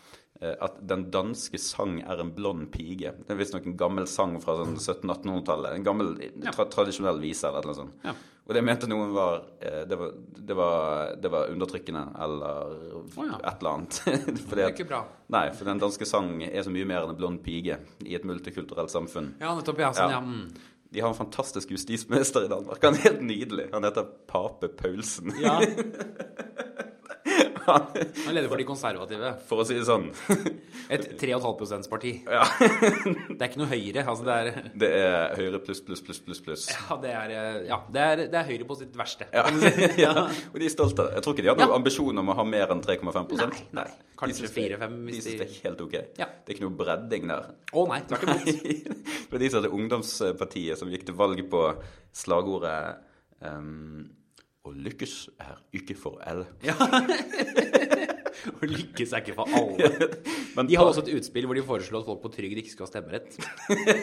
[0.42, 3.12] at den danske sang er en blond pige.
[3.14, 5.76] Det er visstnok en gammel sang fra sånn 1700-1800-tallet.
[5.78, 6.16] En gammel
[6.48, 8.06] tra tradisjonell vise eller noe sånt.
[8.08, 8.16] Ja.
[8.52, 12.74] Og det mente noen var eh, det, var, det, var, det var undertrykkende eller
[13.16, 13.38] ja.
[13.38, 14.00] et eller annet.
[14.04, 15.04] Fordi Det er ikke bra.
[15.32, 18.26] Nei, for den danske sang er så mye mer enn en blond pige i et
[18.28, 19.36] multikulturelt samfunn.
[19.40, 19.80] Ja, nettopp.
[19.86, 20.22] Ja, sånn, ja.
[20.26, 20.80] Mm.
[20.92, 22.82] De har en fantastisk justisminister i Danmark.
[22.84, 23.70] Han er helt nydelig.
[23.72, 25.32] Han heter Pape Paulsen.
[25.40, 25.60] ja.
[27.68, 29.32] Han er leder for de konservative.
[29.50, 30.08] For å si det sånn.
[30.94, 32.14] Et 3,5% parti.
[32.26, 32.44] Ja.
[32.62, 34.04] Det er ikke noe Høyre.
[34.06, 36.66] Altså det er Det er Høyre pluss, pluss, pluss, pluss, pluss.
[36.74, 39.28] Ja, det er, eh, ja, det er, det er Høyre på sitt verste.
[39.34, 39.46] Ja.
[40.06, 40.14] ja.
[40.52, 41.08] Og de er stolte.
[41.16, 43.50] Jeg tror ikke de har noen ambisjon om å ha mer enn 3,5 Nei,
[43.82, 43.88] nei.
[44.22, 45.96] Kanskje 4-5 De syns de- det er helt ok.
[46.20, 46.28] Ja.
[46.30, 47.52] Det er ikke noe bredding der.
[47.74, 48.50] Å nei, tvert imot.
[48.52, 51.64] det var de som hadde ungdomspartiet som gikk til valg på
[52.22, 52.78] slagordet
[53.48, 54.10] ehm,
[54.62, 56.46] Å lykkes er ikke for alle.
[56.66, 56.76] Ja.
[58.52, 59.90] Å lykkes er ikke for alle.
[60.56, 62.86] Men De har også et utspill hvor de foreslår at folk på trygd ikke skal
[62.88, 63.38] ha stemmerett.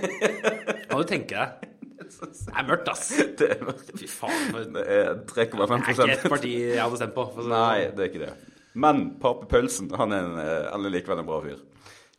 [0.88, 1.74] Kan du tenke deg?
[2.08, 3.08] Det er mørkt, ass.
[3.38, 3.64] det er,
[3.98, 4.70] Fy faen.
[4.74, 7.24] det er 3,5 Det er ikke et parti jeg hadde stemt på.
[7.34, 8.30] for så- Nei, det er ikke det.
[8.78, 11.58] Men Pape Pølsen han er, en, eh, han er likevel en bra fyr.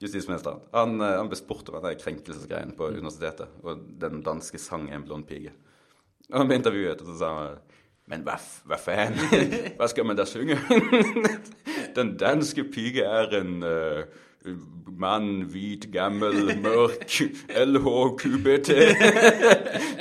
[0.03, 0.61] Justisministeren.
[0.75, 3.49] Han, eh, han ble spurt om den krenkelsesgreien på universitetet.
[3.65, 5.51] Og den danske sang er en blond pige.
[6.29, 7.57] Og han ble intervjuet, og så sa han
[8.09, 9.13] Men hva, hva faen?
[9.77, 10.57] Hva skal man da synge?
[11.97, 14.01] Den danske pike er en uh,
[14.99, 17.19] mann, hvit, gammel, mørk,
[17.69, 18.71] LHQBT.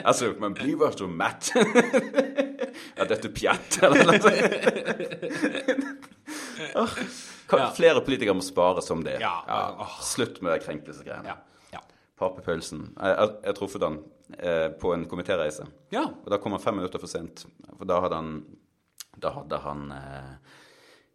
[0.05, 1.51] altså, man blir så matt.
[2.97, 5.99] er dette pjatt, eller noe sånt?
[6.79, 6.97] oh.
[7.77, 9.19] Flere politikere må spare som det.
[9.23, 9.37] Ja.
[10.05, 11.29] Slutt med krenkelsesgreiene.
[11.35, 11.39] Ja.
[12.19, 12.29] Ja.
[12.29, 13.99] Pape Jeg jeg truffet han
[14.39, 15.67] eh, på en komitéreise.
[15.91, 16.05] ja.
[16.25, 17.47] Og da kom han fem minutter for sent.
[17.77, 18.45] For da hadde han
[19.19, 20.35] Da hadde han eh,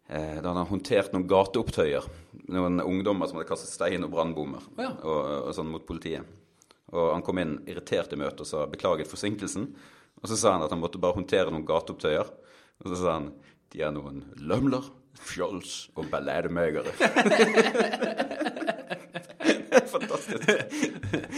[0.08, 2.08] eh, Da hadde han håndtert noen gateopptøyer.
[2.48, 4.94] Noen ungdommer som hadde kastet stein og brannbommer ja.
[5.02, 6.24] og, og sånn mot politiet.
[6.94, 9.68] Og han kom inn irritert i møtet og sa beklaget forsinkelsen.
[10.22, 12.28] Og så sa han at han måtte bare håndtere noen gateopptøyer.
[12.80, 13.32] Og så sa han
[13.74, 14.84] de er noen lømler,
[15.18, 16.92] fjols og ballademegere.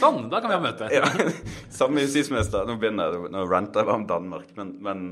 [0.01, 0.91] Sånn, da kan vi ha møte.
[0.93, 1.09] Ja.
[1.81, 2.67] Samme justisminister.
[2.69, 4.53] Nå begynner jeg, nå ranter jeg bare om Danmark.
[4.59, 5.05] Men, men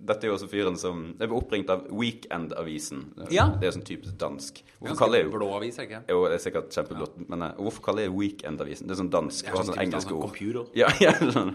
[0.00, 3.02] dette er jo også fyren som Jeg ble oppringt av Weekend-avisen.
[3.32, 3.48] Ja.
[3.60, 4.62] Det er sånn typisk dansk.
[4.78, 6.02] Hvorfor kaller jeg blå avis, ikke?
[6.08, 7.18] jo, det er sikkert kjempeblått.
[7.30, 8.88] Men eh, hvorfor kaller jeg Weekend-avisen?
[8.88, 9.44] Det er sånn dansk.
[9.44, 10.30] Det er sånn sånn engelske ord.
[10.30, 10.70] computer.
[10.78, 11.52] Ja, ja sånn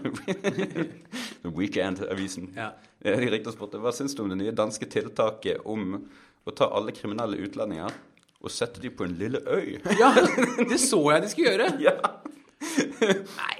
[1.58, 2.52] Weekend-avisen.
[2.56, 2.70] Ja.
[3.06, 5.98] Jeg riktig spurte hva syns du om det nye danske tiltaket om
[6.46, 7.98] å ta alle kriminelle utlendinger
[8.36, 9.76] og sette dem på en lille øy?
[9.98, 10.12] Ja,
[10.70, 11.70] det så jeg de skulle gjøre.
[11.82, 11.98] ja.
[12.60, 13.56] Nei.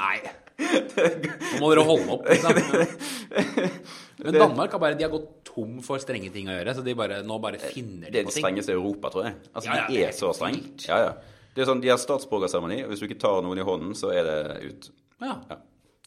[0.00, 0.18] Nei.
[0.60, 2.26] Nå må dere holde opp.
[2.28, 2.58] Liksom.
[4.24, 6.94] Men Danmark har bare De har gått tom for strenge ting å gjøre, så de
[6.98, 8.12] bare, nå bare finner de på ting.
[8.12, 9.38] Det er det strengeste i Europa, tror jeg.
[9.54, 10.62] Altså, Ja, ja, De er så strenge.
[10.86, 11.14] Ja, ja.
[11.54, 14.28] Det er sånn, De har statsborgerseremoni, hvis du ikke tar noen i hånden, så er
[14.28, 14.38] det
[14.68, 14.90] ut.
[15.24, 15.34] Ja.
[15.50, 15.58] Ja.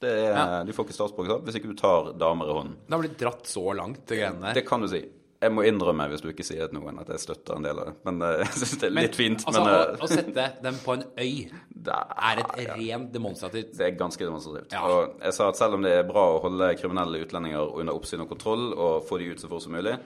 [0.03, 0.45] Det er, Ja.
[0.67, 2.77] Du får ikke statsborgerskap hvis ikke du tar damer i hånden.
[2.85, 4.57] Det har blitt dratt så langt, det greiene der.
[4.59, 5.01] Det kan du si.
[5.43, 7.89] Jeg må innrømme, hvis du ikke sier til noen, at jeg støtter en del av
[7.89, 7.93] det.
[8.07, 9.43] Men eh, jeg syns det er litt fint.
[9.43, 11.33] altså, men å, eh, å sette dem på en øy
[11.87, 11.97] det
[12.29, 14.75] er et rent demonstrativt Det er ganske demonstrativt.
[14.75, 14.83] Ja.
[14.87, 18.23] Og jeg sa at selv om det er bra å holde kriminelle utlendinger under oppsyn
[18.23, 19.97] og kontroll og få de ut så fort som mulig,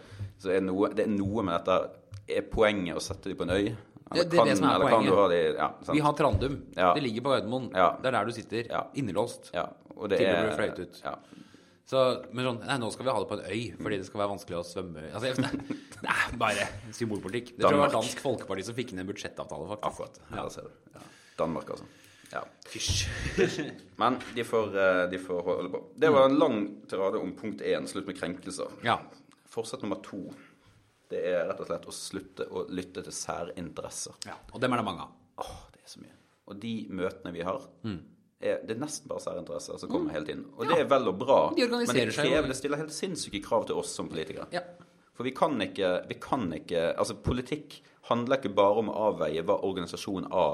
[0.41, 1.77] så er noe, det er noe med dette
[2.37, 3.69] Er poenget å sette de på en øy?
[4.15, 5.13] Ja, det er det som er poenget.
[5.15, 5.67] ha de ja.
[5.91, 6.61] Vi har Trandum.
[6.75, 6.93] Ja.
[6.95, 7.69] Det ligger på Gardermoen.
[7.75, 7.89] Ja.
[8.01, 8.63] Det er der du sitter.
[8.71, 8.85] Ja.
[8.95, 9.51] Innelåst.
[9.53, 9.65] ja,
[10.07, 11.01] det Til er, du blir fløyet ut.
[11.87, 11.99] Så,
[12.35, 14.31] men sånn Nei, nå skal vi ha det på en øy fordi det skal være
[14.33, 16.65] vanskelig å svømme altså, jeg, nei, bare
[16.97, 17.53] symbolpolitikk.
[17.55, 20.01] Det tror jeg var Dansk Folkeparti som fikk inn en budsjettavtale, faktisk.
[20.03, 20.19] Akkurat.
[20.33, 20.91] Ja, der ser du.
[20.97, 21.05] Ja.
[21.39, 21.87] Danmark, altså.
[22.33, 22.41] Ja.
[22.67, 23.05] Fysj.
[24.01, 25.79] Men de får, eh, de får holde på.
[25.95, 26.57] Det var en lang
[26.91, 28.73] tirade om punkt én, slutt med krenkelser.
[28.83, 28.97] Ja.
[29.47, 30.25] Forsett nummer to.
[31.07, 34.17] Det er rett og slett å slutte å lytte til særinteresser.
[34.27, 34.35] ja.
[34.51, 35.15] Og dem er det mange av.
[35.39, 36.11] Åh, det er så mye.
[36.51, 38.01] Og de møtene vi har, Mm.
[38.39, 40.45] Er, det er nesten bare særinteresser som kommer hele tiden.
[40.57, 43.65] Og det er vel og bra, De men det, krever, det stiller helt sinnssyke krav
[43.69, 44.45] til oss som politikere.
[44.53, 44.61] Ja.
[45.17, 47.79] For vi kan ikke, vi kan ikke Altså, politikk
[48.11, 50.47] handler ikke bare om å avveie hva organisasjon A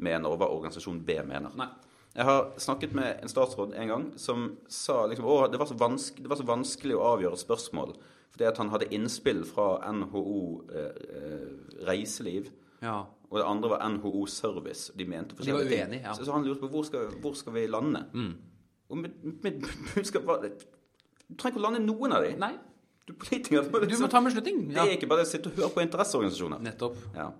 [0.00, 1.52] mener, og hva organisasjon B mener.
[1.56, 1.68] Nei.
[2.16, 6.30] Jeg har snakket med en statsråd en gang som sa liksom, å, det, var det
[6.32, 7.92] var så vanskelig å avgjøre spørsmål.
[8.32, 10.38] Fordi at han hadde innspill fra NHO
[10.72, 12.48] eh, eh, Reiseliv,
[12.84, 12.98] ja.
[13.30, 14.92] Og det andre var NHO Service.
[14.98, 15.82] De mente forskjellige ting.
[15.82, 16.12] uenige, ja.
[16.12, 16.18] Mm.
[16.18, 18.04] Så, så han lurte på hvor skal, hvor skal vi lande.
[18.88, 22.38] Og mitt, mitt budskap var Du trenger ikke å lande noen av dem.
[22.42, 22.52] Nei.
[23.06, 24.62] Du politiker Du må ta en beslutning.
[24.70, 26.62] Det er ikke bare å sitte og høre på interesseorganisasjoner.
[26.62, 27.02] Nettopp.
[27.14, 27.30] Ja.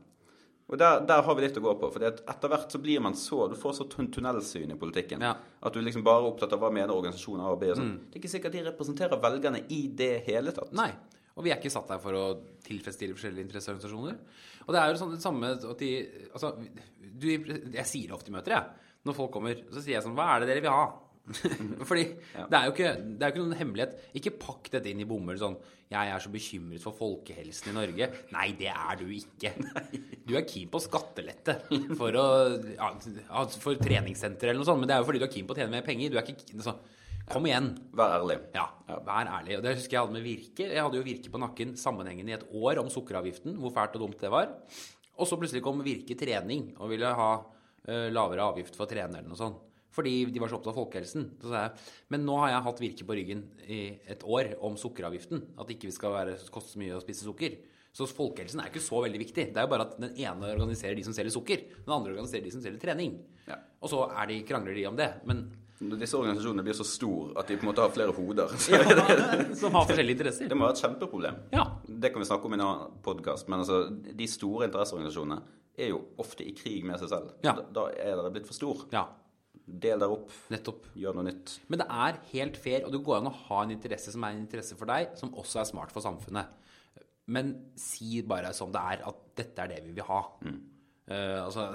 [0.66, 1.90] Og der, der har vi litt å gå på.
[1.94, 5.22] For etter hvert så blir man så Du får så tunnelsyn i politikken.
[5.22, 5.36] Ja.
[5.38, 5.58] Mm.
[5.68, 7.70] At du liksom bare er opptatt av hva mener organisasjonen A og B.
[7.74, 7.92] Og mm.
[8.10, 10.74] Det er ikke sikkert de representerer velgerne i det hele tatt.
[10.74, 10.90] Nei.
[11.36, 12.24] Og vi er ikke satt der for å
[12.64, 14.20] tilfredsstille forskjellige interesseorganisasjoner.
[14.66, 15.90] Og det er jo sånn det samme at de
[16.32, 16.54] Altså,
[16.96, 18.92] du, jeg sier det ofte i møter, jeg.
[19.06, 20.86] Når folk kommer, så sier jeg sånn Hva er det dere vil ha?
[21.88, 23.96] Fordi det er jo ikke, det er ikke noen hemmelighet.
[24.18, 25.56] Ikke pakk dette inn i bomull sånn
[25.90, 28.10] Jeg er så bekymret for folkehelsen i Norge.
[28.34, 29.52] Nei, det er du ikke.
[30.26, 31.58] Du er keen på skattelette
[31.98, 32.26] for å
[32.72, 32.92] ja,
[33.62, 35.60] For treningssenter eller noe sånt, men det er jo fordi du er keen på å
[35.60, 36.14] tjene mer penger.
[36.14, 36.78] Du er ikke altså,
[37.26, 37.72] Kom igjen.
[37.96, 38.36] Vær ærlig.
[38.54, 39.56] Ja, vær ærlig.
[39.58, 40.66] Og det husker jeg hadde med Virke.
[40.70, 44.04] Jeg hadde jo Virke på nakken sammenhengende i et år om sukkeravgiften, hvor fælt og
[44.04, 44.52] dumt det var.
[45.18, 49.40] Og så plutselig kom Virke trening og ville ha uh, lavere avgift for treneren og
[49.40, 49.56] sånn.
[49.96, 51.26] Fordi de var så opptatt av folkehelsen.
[51.42, 53.80] Så sa jeg men nå har jeg hatt Virke på ryggen i
[54.12, 55.42] et år om sukkeravgiften.
[55.56, 57.58] At det ikke skal være, koste så mye å spise sukker.
[57.96, 59.50] Så folkehelsen er ikke så veldig viktig.
[59.50, 61.62] Det er jo bare at den ene organiserer de som selger sukker.
[61.80, 63.16] Den andre organiserer de som selger trening.
[63.48, 63.56] Ja.
[63.80, 65.08] Og så er de, krangler de om det.
[65.26, 68.54] Men disse organisasjonene blir så store at de på en måte har flere hoder
[69.60, 70.48] som har forskjellige interesser.
[70.48, 71.42] Det må være et kjempeproblem.
[71.52, 71.66] Ja.
[71.86, 73.50] Det kan vi snakke om i en annen podkast.
[73.52, 75.38] Men altså, de store interesseorganisasjonene
[75.76, 77.34] er jo ofte i krig med seg selv.
[77.44, 77.52] Ja.
[77.58, 78.86] Da, da er dere blitt for stor.
[78.94, 79.04] Ja,
[79.66, 80.30] Del dere opp.
[80.52, 80.84] nettopp.
[80.96, 81.56] Gjør noe nytt.
[81.72, 84.36] Men det er helt fair, og det går an å ha en interesse som er
[84.36, 86.52] en interesse for deg, som også er smart for samfunnet.
[87.34, 90.20] Men si bare som det er, at dette er det vi vil ha.
[90.46, 91.72] Eh, altså,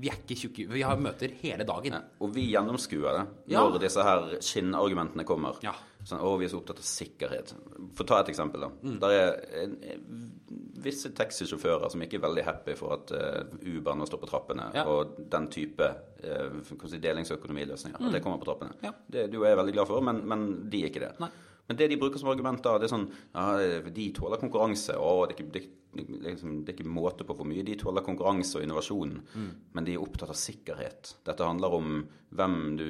[0.00, 1.92] vi er ikke tjukke Vi har møter hele dagen.
[1.96, 2.00] Ja.
[2.24, 3.62] Og vi gjennomskuer det Ja.
[3.68, 5.58] når disse her skinnargumentene kommer.
[5.64, 5.74] Ja.
[6.04, 7.50] Sånn, å, vi er så opptatt av sikkerhet.
[7.92, 8.70] For å ta et eksempel, da.
[9.02, 9.34] Der er
[9.64, 9.74] en,
[10.80, 14.70] visse taxisjåfører som ikke er veldig happy for at uh, Uber nå står på trappene,
[14.78, 14.86] Ja.
[14.88, 15.90] og den type
[16.24, 18.00] uh, delingsøkonomiløsninger.
[18.00, 18.06] Mm.
[18.08, 18.78] At det kommer på trappene.
[18.82, 18.94] Ja.
[19.12, 21.12] Det du er veldig glad for, men, men de er ikke det.
[21.20, 21.28] Nei.
[21.70, 23.44] Men det de bruker som argument da, det er sånn ja,
[23.94, 24.96] De tåler konkurranse.
[24.98, 25.62] Å, det er ikke, det,
[25.94, 29.12] det, liksom, det er ikke måte på hvor mye de tåler konkurranse og innovasjon.
[29.76, 31.12] Men de er opptatt av sikkerhet.
[31.30, 31.92] Dette handler om
[32.34, 32.86] hvem, du,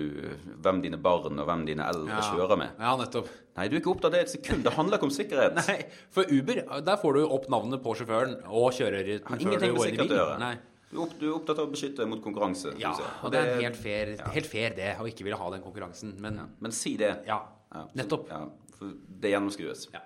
[0.64, 2.80] hvem dine barn og hvem dine eldre kjører med.
[2.80, 3.28] Ja, nettopp.
[3.60, 4.64] Nei, du er ikke opptatt av det et sekund.
[4.64, 5.60] Det handler ikke om sikkerhet.
[5.60, 5.78] Nei,
[6.16, 9.78] for Uber, der får du opp navnet på sjåføren og kjøreruten før ingenting du med
[9.78, 10.20] går inn i sikkerhet å bilen.
[10.24, 10.40] gjøre.
[10.40, 10.56] Nei.
[10.90, 12.72] Du er, opptatt av å beskytte mot konkurranse.
[12.80, 12.90] Ja,
[13.22, 16.16] og det er helt fair, helt fair det, å ikke ville ha den konkurransen.
[16.18, 17.12] Men Men si det.
[17.28, 17.36] ja,
[17.70, 18.24] Ja, nettopp.
[18.26, 18.40] Ja,
[18.80, 19.86] for det gjennomskues.
[19.94, 20.00] Ja.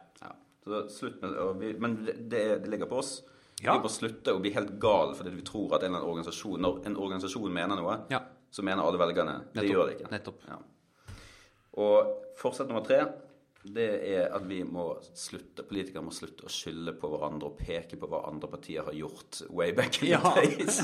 [0.64, 2.28] Så slutt med vi, Men det,
[2.64, 3.18] det ligger på oss.
[3.62, 3.74] Ja.
[3.76, 6.60] Vi må slutte å bli helt gal fordi vi tror at en eller annen organisasjon
[6.64, 8.22] Når en organisasjon mener noe, Ja.
[8.50, 9.34] så mener alle velgerne.
[9.52, 9.70] Det Nettopp.
[9.74, 10.10] gjør det ikke.
[10.14, 10.40] Nettopp.
[10.48, 10.56] Ja.
[11.84, 12.10] Og
[12.40, 13.02] fortsett nummer tre
[13.64, 17.96] det er at vi må slutte, politikere må slutte å skylde på hverandre og peke
[17.96, 20.20] på hva andre partier har gjort way back in Ja.
[20.20, 20.82] the days.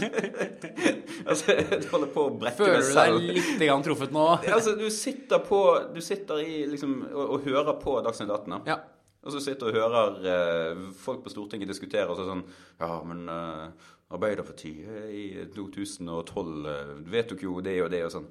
[1.29, 4.25] altså, jeg holder på å brekke Føler meg du deg litt grann truffet nå?
[4.57, 5.61] Altså, du sitter på
[5.95, 8.59] Du sitter i liksom og, og hører på Dagsnytt 18.
[8.71, 8.79] Ja.
[9.21, 12.47] Og så sitter du og hører eh, folk på Stortinget diskutere og så sånn
[12.81, 18.31] Ja, men eh, Arbeiderpartiet i 2012 eh, vedtok jo det og det og sånn.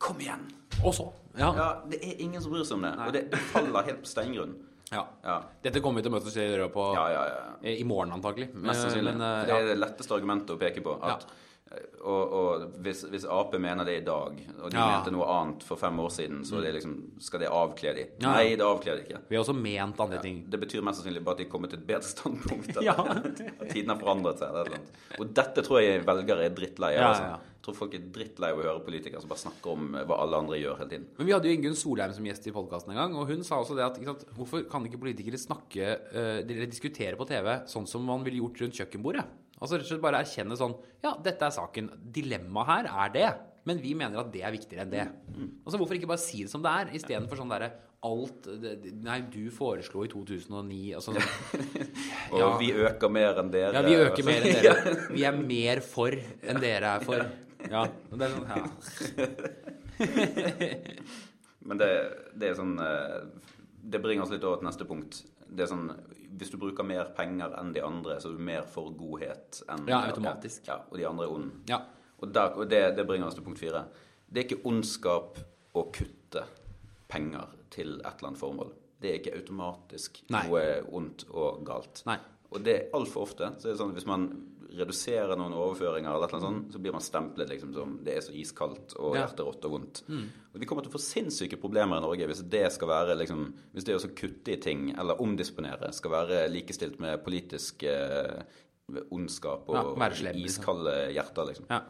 [0.00, 0.46] Kom igjen!
[0.84, 1.10] Og så.
[1.36, 1.50] Ja.
[1.56, 2.94] Ja, Det er ingen som bryr seg om det.
[3.06, 4.56] Og det, det faller helt på steingrunn.
[4.96, 5.04] ja.
[5.24, 5.36] Ja.
[5.62, 7.44] Dette kommer vi til å møtes i døra på Ja, ja, ja.
[7.76, 8.48] i morgen, antagelig.
[8.56, 9.12] Mest sannsynlig.
[9.18, 10.96] Men, eh, det er det letteste argumentet å peke på.
[11.04, 11.28] At,
[12.02, 14.86] Og, og hvis, hvis Ap mener det i dag, og de Ja.
[14.90, 18.06] mente noe annet for fem år siden, så det liksom, skal det avkle de?
[18.24, 18.32] Ja.
[18.32, 19.20] Nei, det avkler de ikke.
[19.28, 20.40] Vi har også ment andre ting.
[20.50, 22.72] Det betyr mest sannsynlig bare at de kommer kommet til et bedre standpunkt.
[22.74, 22.96] At, Ja.
[22.98, 24.80] at tiden har forandret seg.
[25.20, 26.98] Og dette tror jeg velgere er drittlei av.
[26.98, 27.49] Ja, altså.
[27.60, 27.66] Ja.
[27.66, 30.16] Jeg tror folk er drittlei av å høre politikere som bare snakker om eh, hva
[30.24, 31.02] alle andre gjør hele tiden.
[31.18, 33.58] Men vi hadde jo Ingunn Solheim som gjest i podkasten en gang, og hun sa
[33.60, 37.84] også det at sant, hvorfor kan ikke politikere snakke eh, eller diskutere på TV sånn
[37.90, 39.26] som man ville gjort rundt kjøkkenbordet?
[39.60, 40.72] Altså rett og slett bare erkjenne sånn
[41.04, 41.92] Ja, dette er saken.
[42.16, 43.28] Dilemmaet her er det.
[43.68, 45.04] Men vi mener at det er viktigere enn det.
[45.66, 47.74] Altså Hvorfor ikke bare si det som det er, istedenfor sånn derre
[48.08, 48.48] alt
[49.04, 51.76] Nei, du foreslo i 2009 altså, sånn,
[52.38, 53.74] Og vi øker mer enn dere.
[53.76, 54.96] Ja, vi øker mer enn dere.
[55.12, 57.28] Vi er mer for enn dere er for.
[57.70, 58.64] Ja, det er sånn, her.
[61.68, 61.88] Men det,
[62.40, 63.18] det er sånn eh,
[63.92, 65.18] Det bringer oss litt over til neste punkt.
[65.50, 65.90] Det er sånn
[66.40, 69.84] Hvis du bruker mer penger enn de andre, så er du mer for godhet enn
[69.90, 70.64] Ja, automatisk.
[70.70, 71.50] Ja, og de andre er onde.
[71.70, 71.82] ja.
[72.20, 73.86] Og, der, og det, det bringer oss til punkt fire.
[74.28, 75.38] Det er ikke ondskap
[75.72, 76.42] å kutte
[77.08, 78.74] penger til et eller annet formål.
[79.00, 80.42] Det er ikke automatisk Nei.
[80.44, 80.64] noe
[80.98, 82.02] ondt og galt.
[82.04, 82.18] Nei.
[82.52, 84.26] Og det er altfor ofte så er det sånn at hvis man
[84.78, 88.32] reduserer noen overføringer, eller noe sånt, så blir man stemplet liksom som det er så
[88.38, 89.26] iskaldt og Ja.
[89.26, 90.02] hjerterått og vondt.
[90.08, 93.52] Og vi kommer til å få sinnssyke problemer i Norge hvis det skal være liksom,
[93.74, 98.42] hvis det å kutte i ting eller omdisponere skal være likestilt med politisk eh,
[99.10, 101.14] ondskap og Ja, være iskalde liksom.
[101.14, 101.66] hjerter, liksom.
[101.70, 101.80] Ja.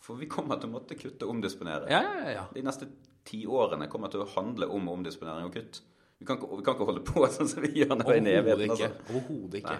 [0.00, 1.88] For vi kommer til å måtte kutte og omdisponere.
[1.90, 2.46] Ja, ja, ja.
[2.54, 2.86] De neste
[3.24, 5.80] ti årene kommer til å handle om omdisponering og kutt.
[6.18, 8.70] Vi kan ikke, vi kan ikke holde på sånn som vi gjør nå i evigheten.
[8.70, 8.88] Altså.
[9.10, 9.78] Overhodet ikke.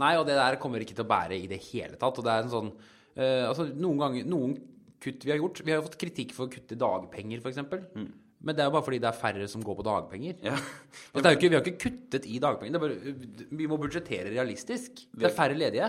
[0.00, 0.14] Nei.
[0.20, 2.18] og det der kommer ikke til å bære i det hele tatt.
[2.18, 4.56] Og det er en sånn uh, Altså, noen ganger Noen
[5.00, 7.62] kutt vi har gjort Vi har jo fått kritikk for å kutte dagpenger, f.eks.
[7.96, 8.10] Mm.
[8.40, 10.38] Men det er jo bare fordi det er færre som går på dagpenger.
[10.46, 10.54] Ja.
[11.10, 12.76] Altså, det ikke, vi har ikke kuttet i dagpenger.
[12.78, 13.14] Er bare,
[13.60, 15.02] vi må budsjettere realistisk.
[15.12, 15.88] Det er færre ledige.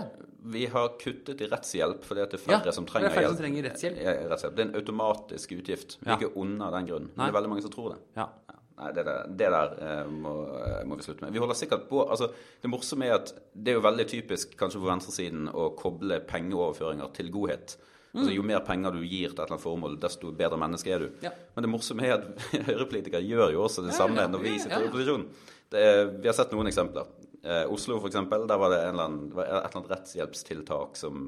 [0.52, 3.30] Vi har kuttet i rettshjelp fordi det er færre Ja, som det trenger er færre
[3.30, 4.00] som trenger rettshjelp.
[4.02, 4.56] Ja, rettshjelp.
[4.58, 5.96] Det er en automatisk utgift.
[6.02, 6.16] Vi Ja.
[6.16, 7.08] er ikke onde av den grunn.
[7.14, 8.00] Men det er veldig mange som tror det.
[8.18, 8.28] Ja.
[8.72, 8.82] Ja.
[8.82, 11.34] Nei, det der, det der eh, må, eh, må vi slutte med.
[11.34, 12.30] Vi holder sikkert på altså,
[12.62, 17.12] Det morsomme er at det er jo veldig typisk kanskje for venstresiden å koble pengeoverføringer
[17.16, 17.76] til godhet.
[18.12, 21.06] Altså, jo mer penger du gir til et eller annet formål, desto bedre menneske er
[21.06, 21.20] du.
[21.24, 21.32] Ja.
[21.54, 22.26] Men det morsomme er at
[22.68, 24.92] høyrepolitikere gjør jo også det samme ja, når vi ja, sitter ja, i ja.
[24.92, 25.28] opposisjon.
[25.72, 25.84] Det
[26.18, 27.08] vi har sett noen eksempler.
[27.42, 31.24] Eh, Oslo, eksempel, der var det, annen, var et eller annet rettshjelpstiltak som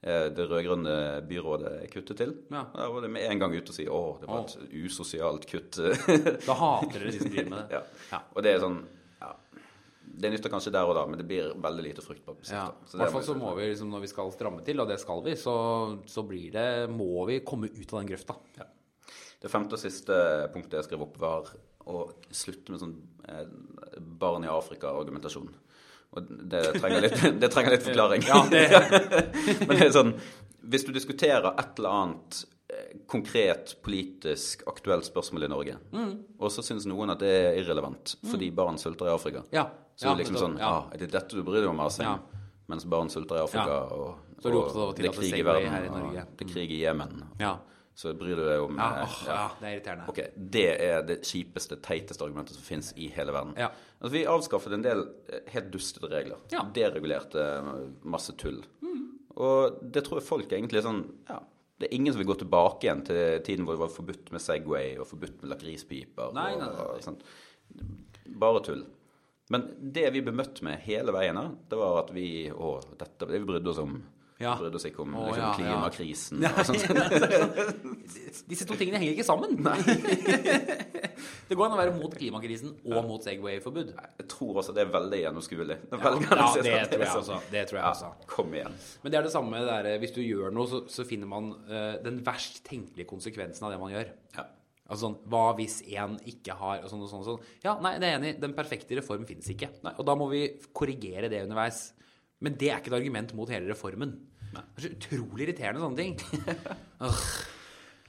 [0.00, 0.94] eh, det rød-grønne
[1.28, 2.32] byrådet kuttet til.
[2.48, 2.62] Ja.
[2.72, 5.80] Der var det med en gang ute og si å, det var et usosialt kutt.
[6.48, 7.76] Da hater dere de som driver med det.
[7.76, 7.82] ja.
[8.14, 8.22] Ja.
[8.32, 8.78] Og det er sånn
[9.20, 9.34] ja,
[10.24, 12.48] Det nytter kanskje der og da, men det blir veldig lite fruktbart.
[12.48, 12.64] I
[13.02, 15.36] hvert fall så må vi, liksom, når vi skal stramme til, og det skal vi,
[15.36, 15.54] så,
[16.08, 18.40] så blir det, må vi komme ut av den grøfta.
[18.56, 18.70] Ja.
[19.38, 20.16] Det femte og siste
[20.54, 21.52] punktet jeg skrev opp, var
[21.88, 22.94] å slutte med sånn
[23.28, 23.46] eh,
[24.20, 25.48] barn i Afrika-argumentasjon.
[26.16, 28.22] Og det trenger litt, det trenger litt forklaring.
[28.28, 28.38] Ja,
[29.68, 30.14] Men det er sånn
[30.68, 32.38] Hvis du diskuterer et eller annet
[32.72, 36.14] eh, konkret, politisk, aktuelt spørsmål i Norge, Mm.
[36.38, 39.66] og så syns noen at det er irrelevant fordi barn sulter i Afrika, Ja.
[39.96, 40.68] så Ja, er det liksom sånn Ja.
[40.68, 42.08] ah, Er det dette du bryr deg om, Asheim?
[42.08, 42.18] Ja.
[42.68, 46.44] Mens barn sulter i Afrika, og, og å det er krig i verden, og det
[46.44, 47.22] er krig i Jemen.
[47.40, 47.54] Ja.
[47.98, 49.34] Så bryr du deg om Ja, oh, ja.
[49.34, 50.04] ja, det er irriterende.
[50.12, 50.18] Ok,
[50.54, 53.56] Det er det kjipeste, teiteste argumentet som fins i hele verden.
[53.58, 53.72] Ja.
[53.98, 56.38] Altså, vi avskaffet en del eh, helt dustete regler.
[56.52, 56.62] Ja.
[56.62, 56.70] Mm.
[56.76, 57.70] Deregulerte eh,
[58.06, 58.60] masse tull.
[59.38, 61.36] Og det tror jeg folk egentlig er sånn ja,
[61.78, 64.42] Det er ingen som vil gå tilbake igjen til tiden hvor det var forbudt med
[64.42, 66.30] Segway og forbudt med lakrispiper.
[66.38, 67.90] Nei, nei, nei, nei.
[68.38, 68.86] Bare tull.
[69.50, 73.40] Men det vi ble møtt med hele veien, det var at vi Å, dette det
[73.40, 73.98] vi brydde oss om.
[74.38, 74.52] Ja.
[74.54, 76.42] Brydde seg ikke om liksom, ja, klimakrisen.
[76.44, 76.50] ja.
[76.54, 76.84] og sånt.
[76.94, 79.56] nei, det sånn- Disse to tingene henger ikke sammen.
[81.48, 83.90] det går an å være mot klimakrisen og mot Segway-forbud.
[84.20, 85.78] Jeg tror også det er veldig gjennomskuelig.
[85.90, 87.40] Når Ja, det tror jeg også.
[87.50, 88.12] Det tror jeg også.
[88.30, 88.78] Kom igjen.
[89.02, 91.98] Men det er det samme der, hvis du gjør noe, så, så finner man uh,
[92.04, 94.14] den verst tenkelige konsekvensen av det man gjør.
[94.38, 94.46] Ja.
[94.88, 97.54] Altså sånn, Hva hvis én ikke har og sånn og sånn og sånn.
[97.66, 98.36] Ja, nei, det er enig.
[98.40, 99.68] Den perfekte reform fins ikke.
[99.98, 101.88] Og da må vi korrigere det underveis.
[102.44, 104.12] Men det er ikke et argument mot hele reformen.
[104.52, 106.14] Det er så utrolig irriterende sånne ting.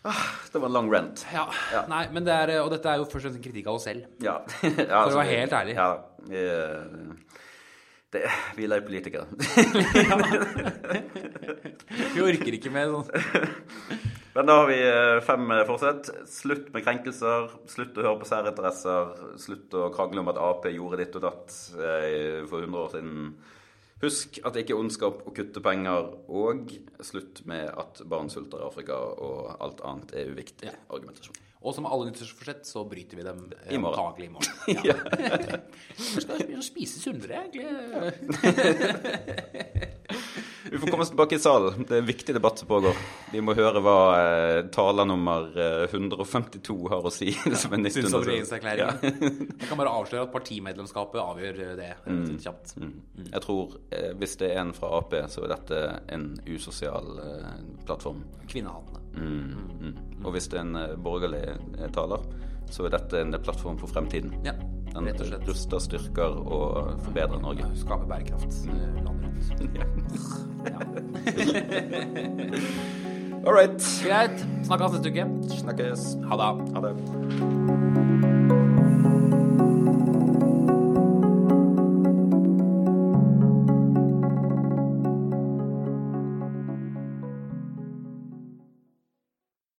[0.09, 0.19] Åh,
[0.53, 1.25] Det var en lang rant.
[1.33, 1.43] ja.
[1.73, 1.81] Ja.
[1.91, 3.87] Nei, men det er, og dette er jo først og fremst en kritikk av oss
[3.89, 4.05] selv.
[4.23, 4.37] Ja.
[4.93, 5.75] ja å være helt ærlig.
[5.75, 5.89] Ja,
[6.29, 7.39] vi, eh,
[8.15, 8.21] det,
[8.55, 9.25] vi er politikere.
[11.89, 13.07] Vi orker ikke med sånn
[14.35, 16.09] Men da har vi eh, fem fortsett.
[16.31, 17.49] Slutt med krenkelser.
[17.69, 19.13] Slutt å høre på særinteresser.
[19.41, 23.15] Slutt å krangle om at Ap gjorde ditt og datt eh, for 100 år siden.
[23.99, 26.13] Husk at det ikke er ondskap å kutte penger.
[26.31, 26.71] Og
[27.03, 31.35] slutt med at barn sulter i Afrika og alt annet er uviktig argumentasjon.
[31.59, 33.99] Og som alle nyttårsforsett så bryter vi dem eh, I morgen.
[33.99, 34.53] antagelig i morgen.
[34.87, 34.95] Ja.
[35.99, 37.67] Vi skal spise sunnere, egentlig.
[40.71, 41.85] Vi får komme oss tilbake i salen.
[41.87, 42.97] Det er en viktig debatt som pågår.
[43.31, 47.31] Vi må høre hva eh, taler nummer eh, 152 har å si.
[47.61, 48.29] som er Syns om 1900.
[48.29, 49.39] regjeringserklæringen.
[49.59, 52.25] Jeg kan bare avsløre at partimedlemskapet avgjør eh, det mm.
[52.43, 52.75] kjapt.
[52.81, 52.95] Mm.
[53.29, 55.83] Jeg tror eh, hvis det er en fra Ap, så er dette
[56.15, 57.53] en usosial eh,
[57.85, 58.23] plattform.
[58.49, 59.05] Kvinnehatende.
[59.19, 59.69] Mm.
[59.79, 60.25] Mm.
[60.25, 62.25] Og hvis det er en eh, borgerlig eh, taler,
[62.69, 64.35] så er dette en plattform for fremtiden.
[64.45, 64.53] Ja,
[64.93, 65.09] Den
[65.47, 67.69] ruster, styrker og forbedrer Norge.
[67.77, 69.01] Skaper bærekraft eh.
[69.05, 69.18] Ja.
[73.45, 73.79] All right.
[74.03, 74.45] Greit.
[74.67, 75.25] Snakkes neste uke.
[75.61, 76.17] Snakkes.
[76.29, 76.49] Ha det.
[76.75, 78.18] Ha det.